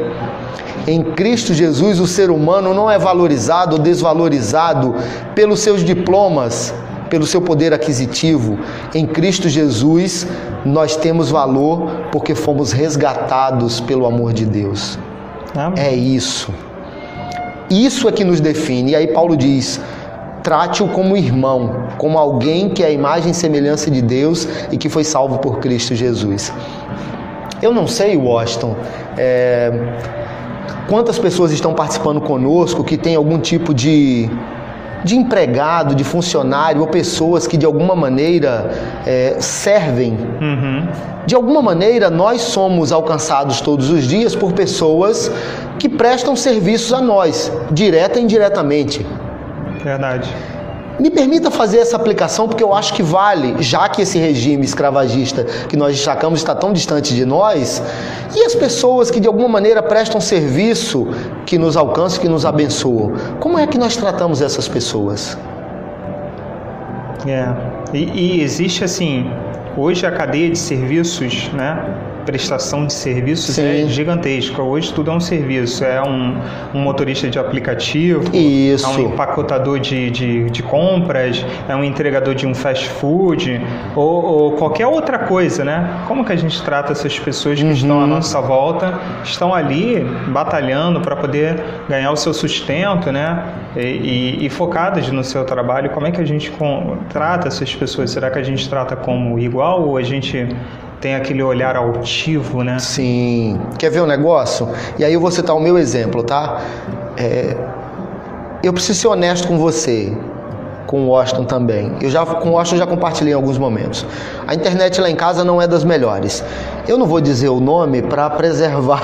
[0.87, 4.95] Em Cristo Jesus, o ser humano não é valorizado ou desvalorizado
[5.35, 6.73] pelos seus diplomas,
[7.09, 8.57] pelo seu poder aquisitivo.
[8.95, 10.27] Em Cristo Jesus,
[10.65, 14.97] nós temos valor porque fomos resgatados pelo amor de Deus.
[15.55, 15.83] Amém.
[15.83, 16.51] É isso.
[17.69, 18.91] Isso é que nos define.
[18.91, 19.79] E aí Paulo diz:
[20.43, 24.89] Trate-o como irmão, como alguém que é a imagem e semelhança de Deus e que
[24.89, 26.51] foi salvo por Cristo Jesus.
[27.61, 28.75] Eu não sei, Washington,
[29.17, 29.71] é,
[30.87, 34.29] quantas pessoas estão participando conosco que tem algum tipo de,
[35.03, 38.71] de empregado, de funcionário ou pessoas que de alguma maneira
[39.05, 40.17] é, servem.
[40.41, 40.87] Uhum.
[41.25, 45.31] De alguma maneira, nós somos alcançados todos os dias por pessoas
[45.77, 49.05] que prestam serviços a nós, direta e indiretamente.
[49.83, 50.29] Verdade.
[50.99, 55.43] Me permita fazer essa aplicação porque eu acho que vale, já que esse regime escravagista
[55.67, 57.81] que nós destacamos está tão distante de nós,
[58.35, 61.07] e as pessoas que de alguma maneira prestam serviço
[61.45, 63.13] que nos alcançam, que nos abençoam.
[63.39, 65.37] Como é que nós tratamos essas pessoas?
[67.27, 67.47] É.
[67.93, 69.29] E, e existe assim,
[69.77, 72.10] hoje a cadeia de serviços, né?
[72.21, 73.85] Prestação de serviços é Sim.
[73.85, 74.61] é gigantesca.
[74.61, 75.83] Hoje tudo é um serviço.
[75.83, 76.37] É um,
[76.73, 78.85] um motorista de aplicativo, Isso.
[78.85, 83.61] é um empacotador de, de, de, compras, é um entregador de um fast food
[83.95, 86.03] ou, ou, qualquer outra coisa, né?
[86.07, 87.71] Como que a gente trata essas pessoas que uhum.
[87.71, 93.43] estão à nossa volta, estão ali batalhando para poder ganhar o seu sustento, né?
[93.75, 95.89] E, e, e, focadas no seu trabalho.
[95.91, 96.51] Como é que a gente
[97.09, 98.11] trata essas pessoas?
[98.11, 100.47] Será que a gente trata como igual ou a gente
[101.01, 102.77] tem aquele olhar altivo, né?
[102.79, 103.59] Sim.
[103.79, 104.69] Quer ver um negócio?
[104.99, 106.61] E aí eu vou citar o meu exemplo, tá?
[107.17, 107.57] É...
[108.63, 110.15] Eu preciso ser honesto com você,
[110.87, 111.93] com o Washington também.
[112.01, 114.05] Eu já com o Washington já compartilhei em alguns momentos.
[114.47, 116.43] A internet lá em casa não é das melhores.
[116.87, 119.01] Eu não vou dizer o nome para preservar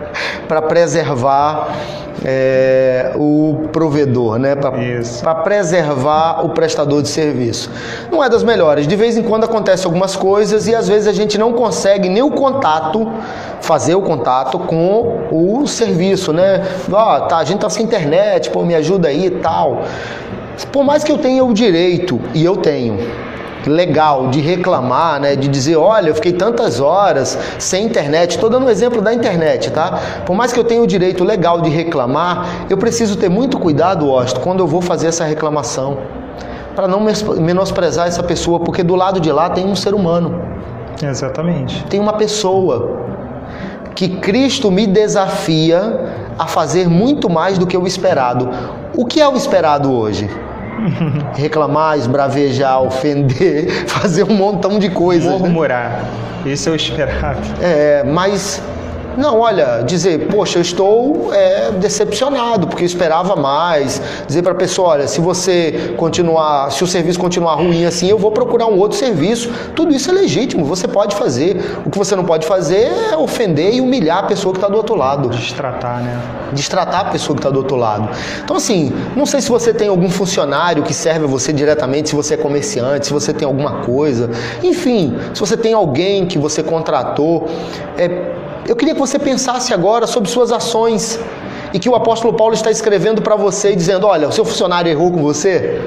[0.46, 1.68] para preservar
[2.24, 4.54] é, o provedor, né?
[4.54, 7.70] Para preservar o prestador de serviço.
[8.10, 8.86] Não é das melhores.
[8.86, 12.22] De vez em quando acontece algumas coisas e às vezes a gente não consegue nem
[12.22, 13.10] o contato,
[13.60, 16.62] fazer o contato com o serviço, né?
[16.92, 19.82] Ah, tá, a gente tá sem internet, pô, me ajuda aí e tal.
[20.66, 22.98] Por mais que eu tenha o direito, e eu tenho,
[23.68, 25.36] legal de reclamar, né?
[25.36, 28.30] De dizer, olha, eu fiquei tantas horas sem internet.
[28.30, 29.98] Estou dando um exemplo da internet, tá?
[30.24, 34.08] Por mais que eu tenha o direito legal de reclamar, eu preciso ter muito cuidado,
[34.08, 35.98] Osto, quando eu vou fazer essa reclamação.
[36.74, 40.40] Para não menosprezar essa pessoa, porque do lado de lá tem um ser humano.
[41.02, 41.84] Exatamente.
[41.84, 42.98] Tem uma pessoa
[43.94, 48.48] que Cristo me desafia a fazer muito mais do que o esperado.
[48.96, 50.30] O que é o esperado hoje?
[51.34, 55.30] Reclamar, esbravejar, ofender, fazer um montão de coisas.
[55.30, 56.04] Murmurar.
[56.44, 56.52] Né?
[56.52, 57.40] Esse é o esperado.
[57.60, 58.62] É, mas
[59.16, 64.00] não, olha, dizer, poxa, eu estou é, decepcionado porque eu esperava mais.
[64.26, 68.18] Dizer para a pessoa, olha, se você continuar, se o serviço continuar ruim assim, eu
[68.18, 69.50] vou procurar um outro serviço.
[69.74, 71.60] Tudo isso é legítimo, você pode fazer.
[71.84, 74.76] O que você não pode fazer é ofender e humilhar a pessoa que está do
[74.76, 75.28] outro lado.
[75.28, 76.20] Destratar, né?
[76.52, 78.08] Destratar a pessoa que está do outro lado.
[78.44, 82.14] Então, assim, não sei se você tem algum funcionário que serve a você diretamente, se
[82.14, 84.30] você é comerciante, se você tem alguma coisa.
[84.62, 87.48] Enfim, se você tem alguém que você contratou.
[87.98, 91.18] É, eu queria que você pensasse agora sobre suas ações
[91.72, 95.10] e que o apóstolo Paulo está escrevendo para você dizendo: olha, o seu funcionário errou
[95.10, 95.80] com você,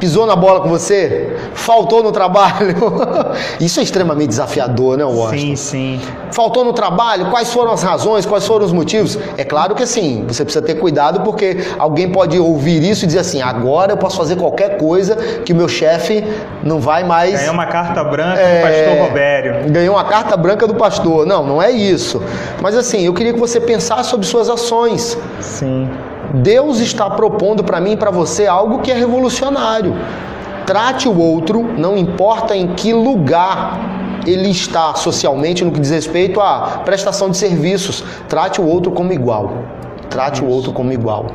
[0.00, 2.74] pisou na bola com você, faltou no trabalho.
[3.60, 5.56] Isso é extremamente desafiador, né, Washington?
[5.56, 6.00] Sim, sim.
[6.32, 7.30] Faltou no trabalho?
[7.30, 8.24] Quais foram as razões?
[8.24, 9.18] Quais foram os motivos?
[9.36, 13.20] É claro que sim, você precisa ter cuidado porque alguém pode ouvir isso e dizer
[13.20, 16.24] assim: agora eu posso fazer qualquer coisa que o meu chefe
[16.64, 17.38] não vai mais.
[17.38, 18.56] Ganhou uma carta branca é...
[18.56, 19.70] do pastor Robério.
[19.70, 21.26] Ganhou uma carta branca do pastor.
[21.26, 22.22] Não, não é isso.
[22.62, 25.18] Mas assim, eu queria que você pensasse sobre suas ações.
[25.40, 25.88] Sim.
[26.34, 29.94] Deus está propondo para mim e para você algo que é revolucionário.
[30.66, 33.78] Trate o outro, não importa em que lugar
[34.26, 38.04] ele está socialmente no que diz respeito à prestação de serviços.
[38.28, 39.52] Trate o outro como igual.
[40.10, 41.26] Trate o outro como igual.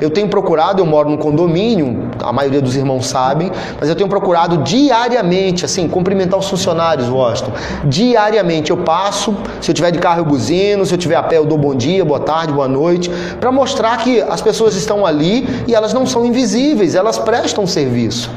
[0.00, 4.08] Eu tenho procurado, eu moro num condomínio, a maioria dos irmãos sabem, mas eu tenho
[4.08, 7.52] procurado diariamente, assim, cumprimentar os funcionários, Washington.
[7.84, 11.36] Diariamente eu passo, se eu tiver de carro eu buzino, se eu tiver a pé
[11.36, 15.46] eu dou bom dia, boa tarde, boa noite, para mostrar que as pessoas estão ali
[15.68, 18.30] e elas não são invisíveis, elas prestam serviço.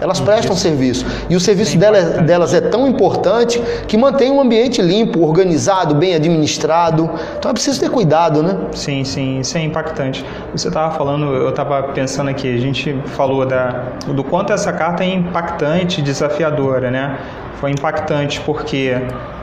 [0.00, 1.06] Elas prestam serviço.
[1.28, 6.14] E o serviço delas, delas é tão importante que mantém um ambiente limpo, organizado, bem
[6.14, 7.10] administrado.
[7.38, 8.56] Então é preciso ter cuidado, né?
[8.72, 10.24] Sim, sim, isso é impactante.
[10.52, 15.04] Você estava falando, eu estava pensando aqui, a gente falou da, do quanto essa carta
[15.04, 17.18] é impactante, desafiadora, né?
[17.60, 18.94] Foi impactante porque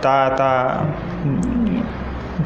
[0.02, 0.86] tá, tá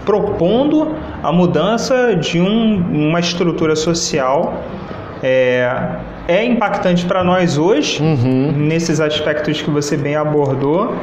[0.06, 4.54] propondo a mudança de um, uma estrutura social
[5.22, 5.70] é,
[6.28, 8.52] é impactante para nós hoje, uhum.
[8.52, 10.94] nesses aspectos que você bem abordou,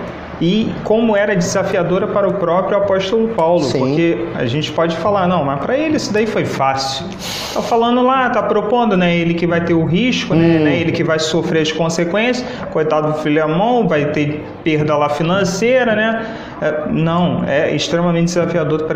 [0.41, 3.79] e como era desafiadora para o próprio apóstolo Paulo, Sim.
[3.79, 7.07] porque a gente pode falar, não, mas para ele isso daí foi fácil.
[7.55, 10.65] Tá falando lá, tá propondo, né, ele que vai ter o risco, né, hum.
[10.65, 15.95] né, ele que vai sofrer as consequências, coitado do Filemão, vai ter perda lá financeira,
[15.95, 16.27] né?
[16.61, 18.93] É, não, é extremamente desafiador.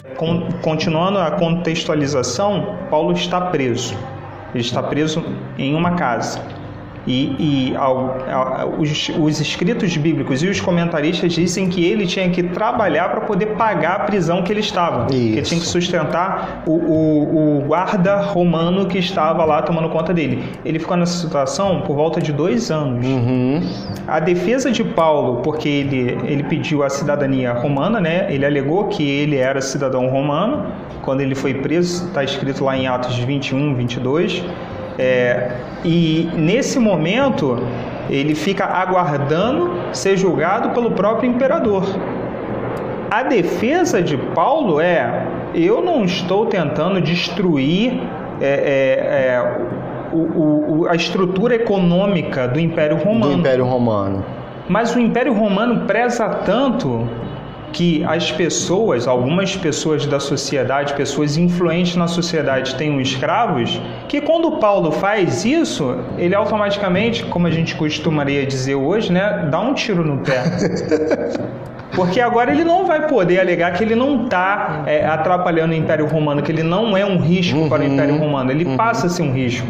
[0.62, 3.97] Continuando a contextualização, Paulo está preso.
[4.54, 5.24] Ele está preso
[5.58, 6.40] em uma casa.
[7.08, 12.28] E, e ao, ao, os, os, escritos bíblicos e os comentaristas dizem que ele tinha
[12.28, 15.06] que trabalhar para poder pagar a prisão que ele estava.
[15.11, 15.32] Isso.
[15.32, 20.44] Que tinha que sustentar o, o, o, guarda romano que estava lá tomando conta dele.
[20.64, 23.06] Ele ficou nessa situação por volta de dois anos.
[23.06, 23.62] Uhum.
[24.06, 28.26] A defesa de Paulo, porque ele, ele pediu a cidadania romana, né?
[28.28, 30.66] ele alegou que ele era cidadão romano.
[31.09, 34.44] Quando ele foi preso, está escrito lá em Atos 21, 22
[34.99, 37.59] é, e nesse momento
[38.11, 41.83] ele fica aguardando ser julgado pelo próprio imperador.
[43.11, 48.03] A defesa de Paulo é: eu não estou tentando destruir
[48.38, 49.59] é, é, é
[50.12, 53.33] o, o, a estrutura econômica do Império Romano.
[53.33, 54.23] Do Império Romano.
[54.68, 57.09] Mas o Império Romano preza tanto
[57.72, 64.52] que as pessoas, algumas pessoas da sociedade, pessoas influentes na sociedade, tenham escravos, que quando
[64.52, 70.04] Paulo faz isso, ele automaticamente, como a gente costumaria dizer hoje, né, dá um tiro
[70.04, 70.42] no pé.
[71.94, 76.07] Porque agora ele não vai poder alegar que ele não está é, atrapalhando o Império
[76.07, 78.76] Romano, que ele não é um risco uhum, para o Império Romano, ele uhum.
[78.76, 79.66] passa a ser um risco.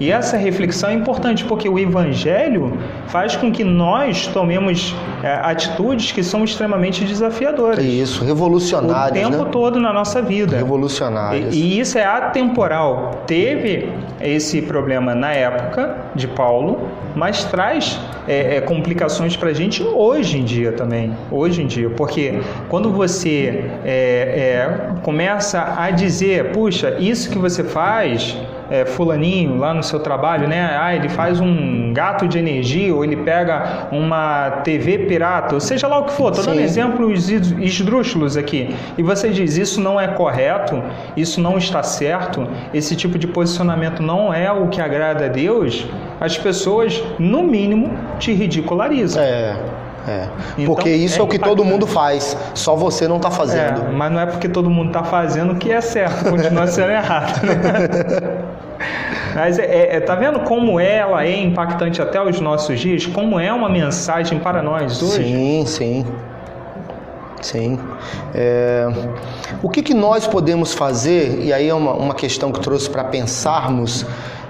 [0.00, 6.12] E essa reflexão é importante porque o Evangelho faz com que nós tomemos é, atitudes
[6.12, 7.84] que são extremamente desafiadoras.
[7.84, 9.26] Isso, revolucionárias.
[9.26, 9.50] O tempo né?
[9.50, 10.56] todo na nossa vida.
[10.56, 11.54] Revolucionárias.
[11.54, 13.24] E, e isso é atemporal.
[13.26, 17.98] Teve esse problema na época de Paulo, mas traz
[18.28, 21.12] é, é, complicações para a gente hoje em dia também.
[21.30, 21.90] Hoje em dia.
[21.90, 28.36] Porque quando você é, é, começa a dizer, puxa, isso que você faz
[28.70, 30.76] é, fulaninho lá no seu trabalho, né?
[30.80, 35.86] Ah, ele faz um gato de energia ou ele pega uma TV pirata, ou seja
[35.86, 36.30] lá o que for.
[36.30, 38.74] Estou dando exemplos esdrúxulos aqui.
[38.96, 40.82] E você diz, isso não é correto,
[41.16, 45.86] isso não está certo, esse tipo de posicionamento não é o que agrada a Deus,
[46.20, 49.22] as pessoas, no mínimo, te ridicularizam.
[49.22, 49.77] É.
[50.08, 50.28] É.
[50.56, 53.82] Então, porque isso é, é, o que todo mundo faz, só você não está fazendo.
[53.82, 57.44] É, mas não é porque todo mundo está fazendo que é certo, continua sendo errado.
[57.44, 58.44] Né?
[59.34, 63.06] Mas é, é, é, tá vendo como ela é impactante até os nossos dias?
[63.06, 65.24] Como é uma mensagem para nós hoje?
[65.24, 66.06] Sim, sim.
[67.40, 67.78] Sim.
[68.34, 68.86] É,
[69.62, 73.04] o que, que nós podemos fazer, e aí é uma, uma questão que trouxe para
[73.04, 74.04] pensarmos,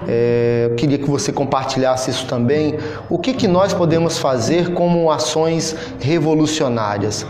[0.07, 2.77] é, queria que você compartilhasse isso também.
[3.09, 7.25] O que, que nós podemos fazer como ações revolucionárias?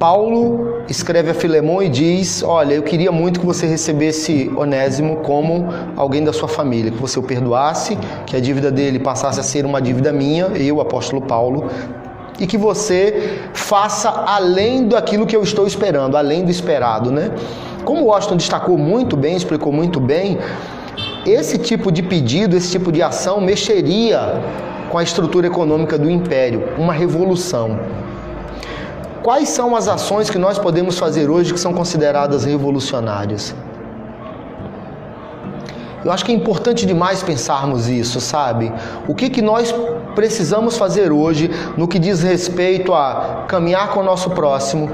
[0.00, 5.68] Paulo escreve a Filemão e diz: Olha, eu queria muito que você recebesse Onésimo como
[5.96, 9.64] alguém da sua família, que você o perdoasse, que a dívida dele passasse a ser
[9.64, 11.70] uma dívida minha, eu, apóstolo Paulo,
[12.38, 17.30] e que você faça além daquilo que eu estou esperando, além do esperado, né?
[17.84, 20.38] Como o Washington destacou muito bem, explicou muito bem,
[21.24, 24.40] esse tipo de pedido, esse tipo de ação mexeria
[24.90, 27.78] com a estrutura econômica do império, uma revolução.
[29.22, 33.54] Quais são as ações que nós podemos fazer hoje que são consideradas revolucionárias?
[36.04, 38.72] Eu acho que é importante demais pensarmos isso, sabe?
[39.08, 39.74] O que, que nós
[40.14, 44.90] precisamos fazer hoje no que diz respeito a caminhar com o nosso próximo,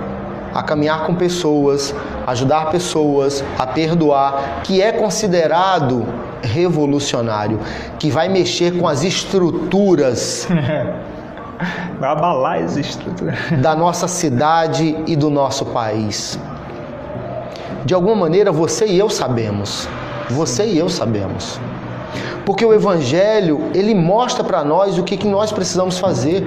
[0.55, 1.95] a caminhar com pessoas,
[2.27, 6.07] ajudar pessoas, a perdoar, que é considerado
[6.43, 7.61] revolucionário,
[7.99, 10.47] que vai mexer com as estruturas.
[12.01, 13.39] Vai abalar as estruturas.
[13.61, 16.37] Da nossa cidade e do nosso país.
[17.85, 19.89] De alguma maneira, você e eu sabemos
[20.31, 21.61] você e eu sabemos.
[22.45, 26.47] Porque o Evangelho, ele mostra para nós o que, que nós precisamos fazer.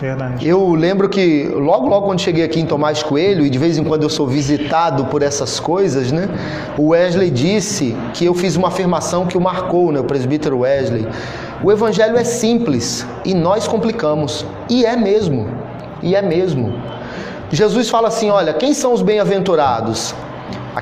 [0.00, 0.46] Verdade.
[0.46, 3.84] Eu lembro que logo, logo quando cheguei aqui em Tomás Coelho, e de vez em
[3.84, 6.28] quando eu sou visitado por essas coisas, né?
[6.76, 10.00] O Wesley disse que eu fiz uma afirmação que o marcou, né?
[10.00, 11.06] O presbítero Wesley.
[11.62, 14.44] O evangelho é simples e nós complicamos.
[14.68, 15.48] E é mesmo.
[16.02, 16.74] E é mesmo.
[17.50, 20.14] Jesus fala assim: olha, quem são os bem-aventurados?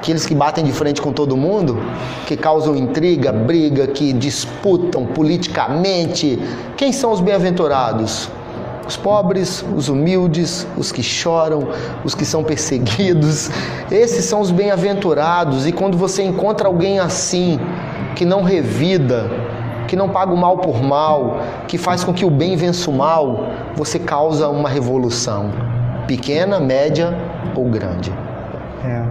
[0.02, 1.80] Aqueles que batem de frente com todo mundo,
[2.26, 6.42] que causam intriga, briga, que disputam politicamente.
[6.76, 8.28] Quem são os bem-aventurados?
[8.84, 11.68] Os pobres, os humildes, os que choram,
[12.04, 13.48] os que são perseguidos.
[13.92, 15.68] Esses são os bem-aventurados.
[15.68, 17.60] E quando você encontra alguém assim,
[18.16, 19.30] que não revida,
[19.86, 22.92] que não paga o mal por mal, que faz com que o bem vença o
[22.92, 23.46] mal,
[23.76, 25.52] você causa uma revolução,
[26.08, 27.16] pequena, média
[27.54, 28.12] ou grande.
[28.84, 29.02] É.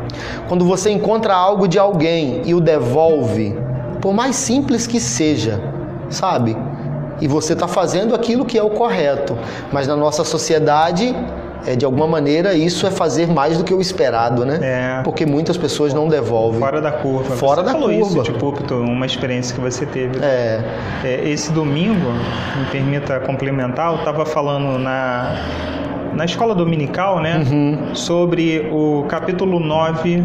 [0.48, 3.58] Quando você encontra algo de alguém e o devolve,
[4.02, 5.62] por mais simples que seja,
[6.10, 6.58] sabe?
[7.22, 9.38] E você está fazendo aquilo que é o correto.
[9.72, 11.16] Mas na nossa sociedade,
[11.66, 14.60] é, de alguma maneira, isso é fazer mais do que o esperado, né?
[14.62, 15.04] É.
[15.04, 16.60] Porque muitas pessoas não devolvem.
[16.60, 17.36] Fora da curva.
[17.36, 18.08] Fora você da falou curva.
[18.08, 20.20] isso de púlpito, uma experiência que você teve.
[20.24, 20.62] É.
[21.04, 22.12] é esse domingo,
[22.58, 25.36] me permita complementar, eu estava falando na
[26.14, 27.96] na escola dominical, né, uhum.
[27.96, 30.24] sobre o capítulo 9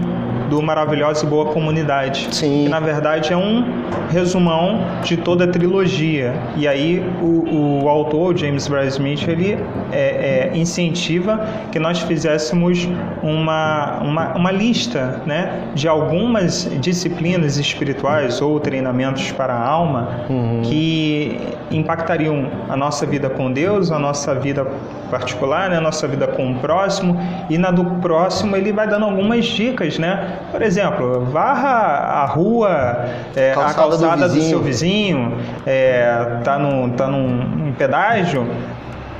[0.48, 2.28] do Maravilhosa e Boa Comunidade.
[2.30, 2.64] Sim.
[2.64, 3.64] Que na verdade é um
[4.10, 6.34] resumão de toda a trilogia.
[6.56, 9.58] E aí o, o autor, James Bryce Smith, ele
[9.92, 12.88] é, é, incentiva que nós fizéssemos
[13.22, 20.62] uma, uma, uma lista né, de algumas disciplinas espirituais ou treinamentos para a alma uhum.
[20.62, 21.38] que
[21.70, 24.66] impactariam a nossa vida com Deus, a nossa vida
[25.10, 27.16] particular, né, a nossa vida com o próximo,
[27.48, 30.35] e na do próximo ele vai dando algumas dicas, né?
[30.50, 36.58] Por exemplo, varra a rua, é, calçada a calçada do, do seu vizinho, é, tá,
[36.58, 38.46] no, tá num, pedágio,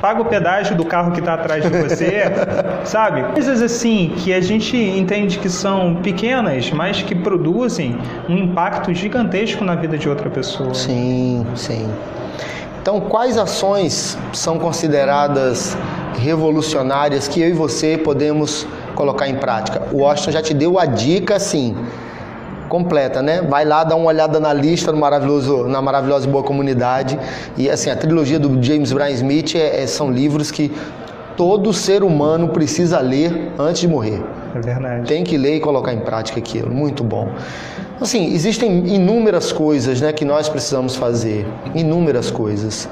[0.00, 2.22] paga o pedágio do carro que está atrás de você,
[2.84, 3.22] sabe?
[3.34, 7.98] Coisas assim que a gente entende que são pequenas, mas que produzem
[8.28, 10.74] um impacto gigantesco na vida de outra pessoa.
[10.74, 11.90] Sim, sim.
[12.80, 15.76] Então, quais ações são consideradas
[16.20, 18.66] revolucionárias que eu e você podemos
[18.96, 19.82] colocar em prática?
[19.92, 21.76] O Washington já te deu a dica, assim,
[22.66, 23.42] completa, né?
[23.42, 27.18] Vai lá dar uma olhada na lista no maravilhoso, na maravilhosa boa comunidade
[27.56, 30.72] e assim a trilogia do James Bryan Smith é, é, são livros que
[31.36, 34.22] todo ser humano precisa ler antes de morrer.
[34.54, 35.06] É verdade.
[35.06, 36.72] Tem que ler e colocar em prática aquilo.
[36.72, 37.28] Muito bom.
[38.00, 42.88] Assim, existem inúmeras coisas né, que nós precisamos fazer, inúmeras coisas.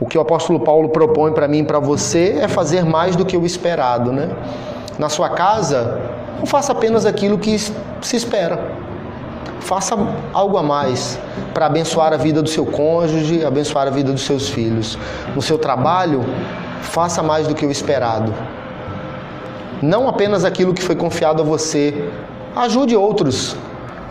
[0.00, 3.24] O que o apóstolo Paulo propõe para mim e para você é fazer mais do
[3.24, 4.12] que o esperado.
[4.12, 4.28] Né?
[4.98, 6.00] Na sua casa,
[6.38, 8.72] não faça apenas aquilo que se espera.
[9.60, 9.96] Faça
[10.32, 11.18] algo a mais
[11.54, 14.98] para abençoar a vida do seu cônjuge, abençoar a vida dos seus filhos.
[15.34, 16.24] No seu trabalho,
[16.82, 18.32] faça mais do que o esperado.
[19.80, 22.10] Não apenas aquilo que foi confiado a você,
[22.54, 23.56] ajude outros.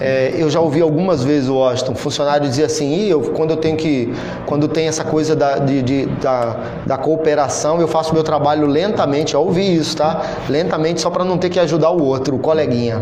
[0.06, 3.78] É, eu já ouvi algumas vezes o Washington, funcionário dizer assim, eu, quando eu tenho
[3.78, 4.14] que,
[4.46, 9.34] quando tem essa coisa da, de, de, da, da cooperação, eu faço meu trabalho lentamente,
[9.34, 10.22] eu ouvi isso, tá?
[10.50, 13.02] Lentamente, só para não ter que ajudar o outro, o coleguinha.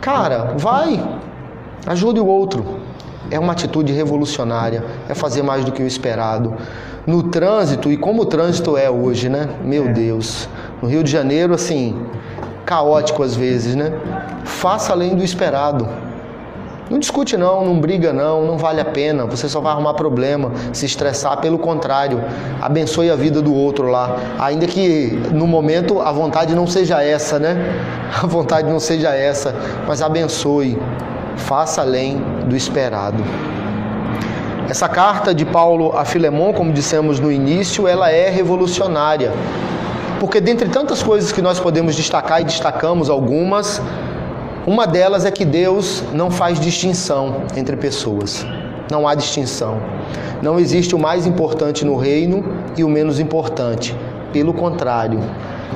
[0.00, 1.00] Cara, vai,
[1.86, 2.80] ajude o outro.
[3.30, 6.54] É uma atitude revolucionária, é fazer mais do que o esperado.
[7.06, 9.48] No trânsito, e como o trânsito é hoje, né?
[9.62, 9.92] Meu é.
[9.92, 10.48] Deus.
[10.82, 11.96] No Rio de Janeiro, assim,
[12.64, 13.92] caótico às vezes, né?
[14.44, 16.05] Faça além do esperado.
[16.88, 19.26] Não discute não, não briga não, não vale a pena.
[19.26, 21.36] Você só vai arrumar problema, se estressar.
[21.38, 22.22] Pelo contrário,
[22.62, 24.16] abençoe a vida do outro lá.
[24.38, 27.56] Ainda que no momento a vontade não seja essa, né?
[28.22, 29.54] A vontade não seja essa,
[29.86, 30.78] mas abençoe.
[31.36, 33.22] Faça além do esperado.
[34.68, 39.32] Essa carta de Paulo a Filemon, como dissemos no início, ela é revolucionária.
[40.18, 43.82] Porque dentre tantas coisas que nós podemos destacar e destacamos algumas,
[44.66, 48.44] uma delas é que Deus não faz distinção entre pessoas.
[48.90, 49.80] Não há distinção.
[50.42, 52.44] Não existe o mais importante no reino
[52.76, 53.94] e o menos importante.
[54.32, 55.20] Pelo contrário,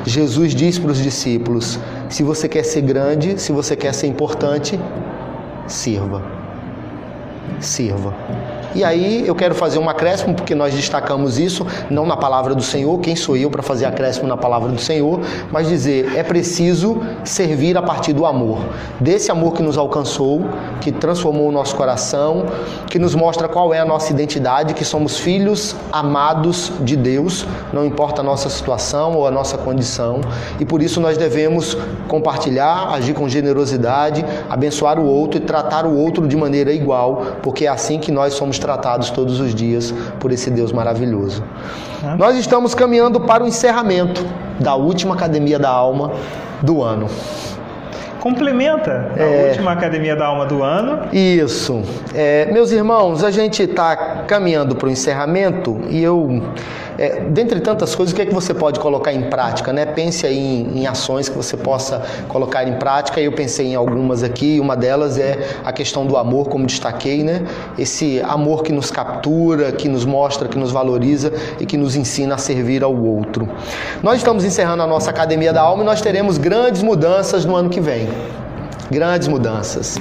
[0.04, 1.78] Jesus diz para os discípulos:
[2.08, 4.78] se você quer ser grande, se você quer ser importante,
[5.68, 6.22] sirva.
[7.60, 8.12] Sirva.
[8.74, 12.62] E aí eu quero fazer um acréscimo, porque nós destacamos isso, não na palavra do
[12.62, 17.00] Senhor, quem sou eu para fazer acréscimo na palavra do Senhor, mas dizer, é preciso
[17.24, 18.58] servir a partir do amor.
[19.00, 20.42] Desse amor que nos alcançou,
[20.80, 22.46] que transformou o nosso coração,
[22.88, 27.84] que nos mostra qual é a nossa identidade, que somos filhos amados de Deus, não
[27.84, 30.20] importa a nossa situação ou a nossa condição,
[30.60, 35.96] e por isso nós devemos compartilhar, agir com generosidade, abençoar o outro e tratar o
[35.96, 40.30] outro de maneira igual, porque é assim que nós somos tratados todos os dias por
[40.30, 41.42] esse Deus maravilhoso.
[42.18, 44.24] Nós estamos caminhando para o encerramento
[44.60, 46.12] da última Academia da Alma
[46.62, 47.08] do ano.
[48.20, 51.08] Complementa a é, última Academia da Alma do ano.
[51.10, 51.82] Isso.
[52.14, 53.96] É, meus irmãos, a gente está
[54.26, 56.42] caminhando para o encerramento e eu
[57.00, 59.72] é, dentre tantas coisas, o que é que você pode colocar em prática?
[59.72, 59.86] Né?
[59.86, 63.18] Pense aí em, em ações que você possa colocar em prática.
[63.18, 64.60] Eu pensei em algumas aqui.
[64.60, 67.46] Uma delas é a questão do amor, como destaquei, né?
[67.78, 72.34] Esse amor que nos captura, que nos mostra, que nos valoriza e que nos ensina
[72.34, 73.48] a servir ao outro.
[74.02, 77.70] Nós estamos encerrando a nossa Academia da Alma e nós teremos grandes mudanças no ano
[77.70, 78.10] que vem.
[78.90, 79.98] Grandes mudanças.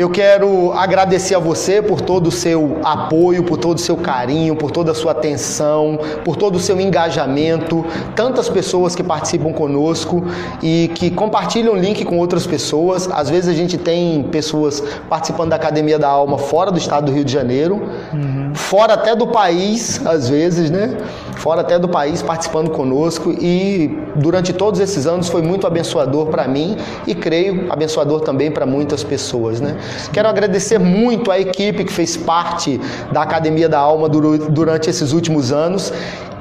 [0.00, 4.56] Eu quero agradecer a você por todo o seu apoio, por todo o seu carinho,
[4.56, 7.84] por toda a sua atenção, por todo o seu engajamento.
[8.16, 10.24] Tantas pessoas que participam conosco
[10.62, 13.10] e que compartilham o link com outras pessoas.
[13.12, 17.12] Às vezes a gente tem pessoas participando da Academia da Alma fora do estado do
[17.12, 18.49] Rio de Janeiro, uhum.
[18.60, 20.96] Fora até do país, às vezes, né?
[21.36, 26.46] Fora até do país participando conosco e durante todos esses anos foi muito abençoador para
[26.46, 29.76] mim e creio abençoador também para muitas pessoas, né?
[30.12, 32.78] Quero agradecer muito a equipe que fez parte
[33.10, 35.92] da Academia da Alma durante esses últimos anos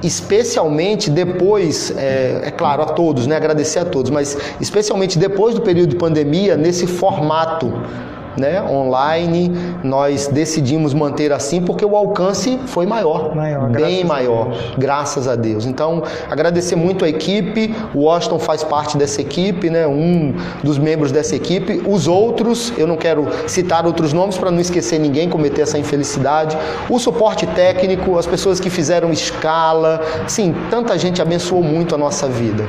[0.01, 3.35] especialmente depois, é, é, claro, a todos, né?
[3.35, 7.73] Agradecer a todos, mas especialmente depois do período de pandemia, nesse formato
[8.39, 9.51] né, online,
[9.83, 15.65] nós decidimos manter assim porque o alcance foi maior, maior bem maior, graças a Deus.
[15.65, 20.33] Então, agradecer muito a equipe, o Washington faz parte dessa equipe, né, um
[20.63, 21.81] dos membros dessa equipe.
[21.85, 26.57] Os outros, eu não quero citar outros nomes para não esquecer ninguém, cometer essa infelicidade.
[26.89, 32.27] O suporte técnico, as pessoas que fizeram escala, sim, tanta gente abençoou muito a nossa
[32.27, 32.63] vida.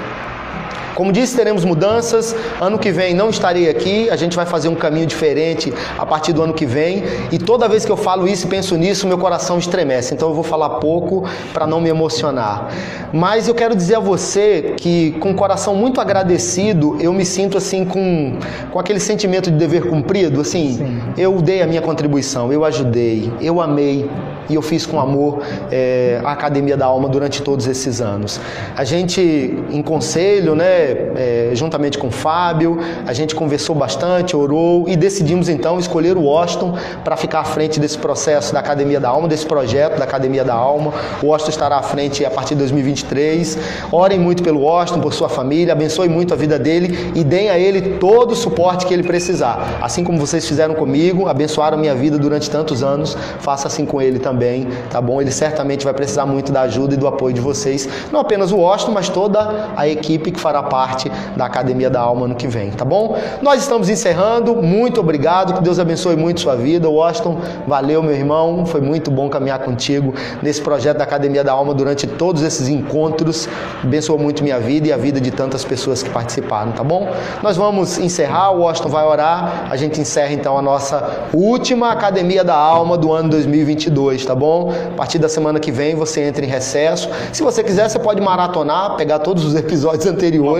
[1.01, 2.36] Como disse, teremos mudanças.
[2.61, 4.11] Ano que vem não estarei aqui.
[4.11, 7.05] A gente vai fazer um caminho diferente a partir do ano que vem.
[7.32, 10.12] E toda vez que eu falo isso e penso nisso, meu coração estremece.
[10.12, 11.24] Então eu vou falar pouco
[11.55, 12.68] para não me emocionar.
[13.14, 17.57] Mas eu quero dizer a você que, com o coração muito agradecido, eu me sinto
[17.57, 18.38] assim com,
[18.70, 20.42] com aquele sentimento de dever cumprido.
[20.42, 21.01] Assim, Sim.
[21.16, 24.07] eu dei a minha contribuição, eu ajudei, eu amei
[24.51, 28.40] e eu fiz com amor é, a Academia da Alma durante todos esses anos.
[28.76, 29.20] A gente,
[29.70, 30.89] em conselho, né?
[31.16, 36.22] É, juntamente com o Fábio, a gente conversou bastante, orou e decidimos então escolher o
[36.22, 40.45] Washington para ficar à frente desse processo da Academia da Alma, desse projeto da Academia
[40.45, 40.93] da Alma.
[41.22, 43.59] O Washington estará à frente a partir de 2023.
[43.93, 47.59] Orem muito pelo Washington, por sua família, abençoe muito a vida dele e deem a
[47.59, 49.78] ele todo o suporte que ele precisar.
[49.80, 54.18] Assim como vocês fizeram comigo, abençoaram minha vida durante tantos anos, faça assim com ele
[54.18, 55.20] também, tá bom?
[55.20, 58.57] Ele certamente vai precisar muito da ajuda e do apoio de vocês, não apenas o
[58.57, 62.49] Washington, mas toda a equipe que fará parte parte da Academia da Alma no que
[62.49, 63.18] vem, tá bom?
[63.43, 64.57] Nós estamos encerrando.
[64.57, 65.53] Muito obrigado.
[65.53, 66.89] Que Deus abençoe muito sua vida.
[66.89, 68.64] Washington, valeu, meu irmão.
[68.64, 73.47] Foi muito bom caminhar contigo nesse projeto da Academia da Alma durante todos esses encontros.
[73.85, 77.12] Abençoou muito minha vida e a vida de tantas pessoas que participaram, tá bom?
[77.43, 78.53] Nós vamos encerrar.
[78.53, 79.66] O Washington vai orar.
[79.70, 84.72] A gente encerra então a nossa última Academia da Alma do ano 2022, tá bom?
[84.95, 87.11] A partir da semana que vem você entra em recesso.
[87.35, 90.07] Se você quiser, você pode maratonar, pegar todos os episódios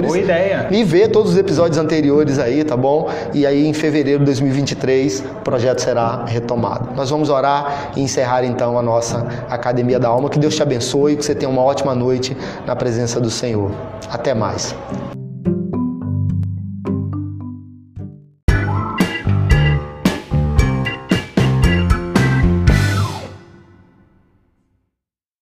[0.09, 0.28] anteriores.
[0.28, 0.68] Boa ideia.
[0.70, 3.09] E ver todos os episódios anteriores aí, tá bom?
[3.32, 6.90] E aí em fevereiro de 2023 o projeto será retomado.
[6.94, 10.28] Nós vamos orar e encerrar então a nossa Academia da Alma.
[10.28, 12.36] Que Deus te abençoe, que você tenha uma ótima noite
[12.66, 13.70] na presença do Senhor.
[14.11, 14.74] Até mais.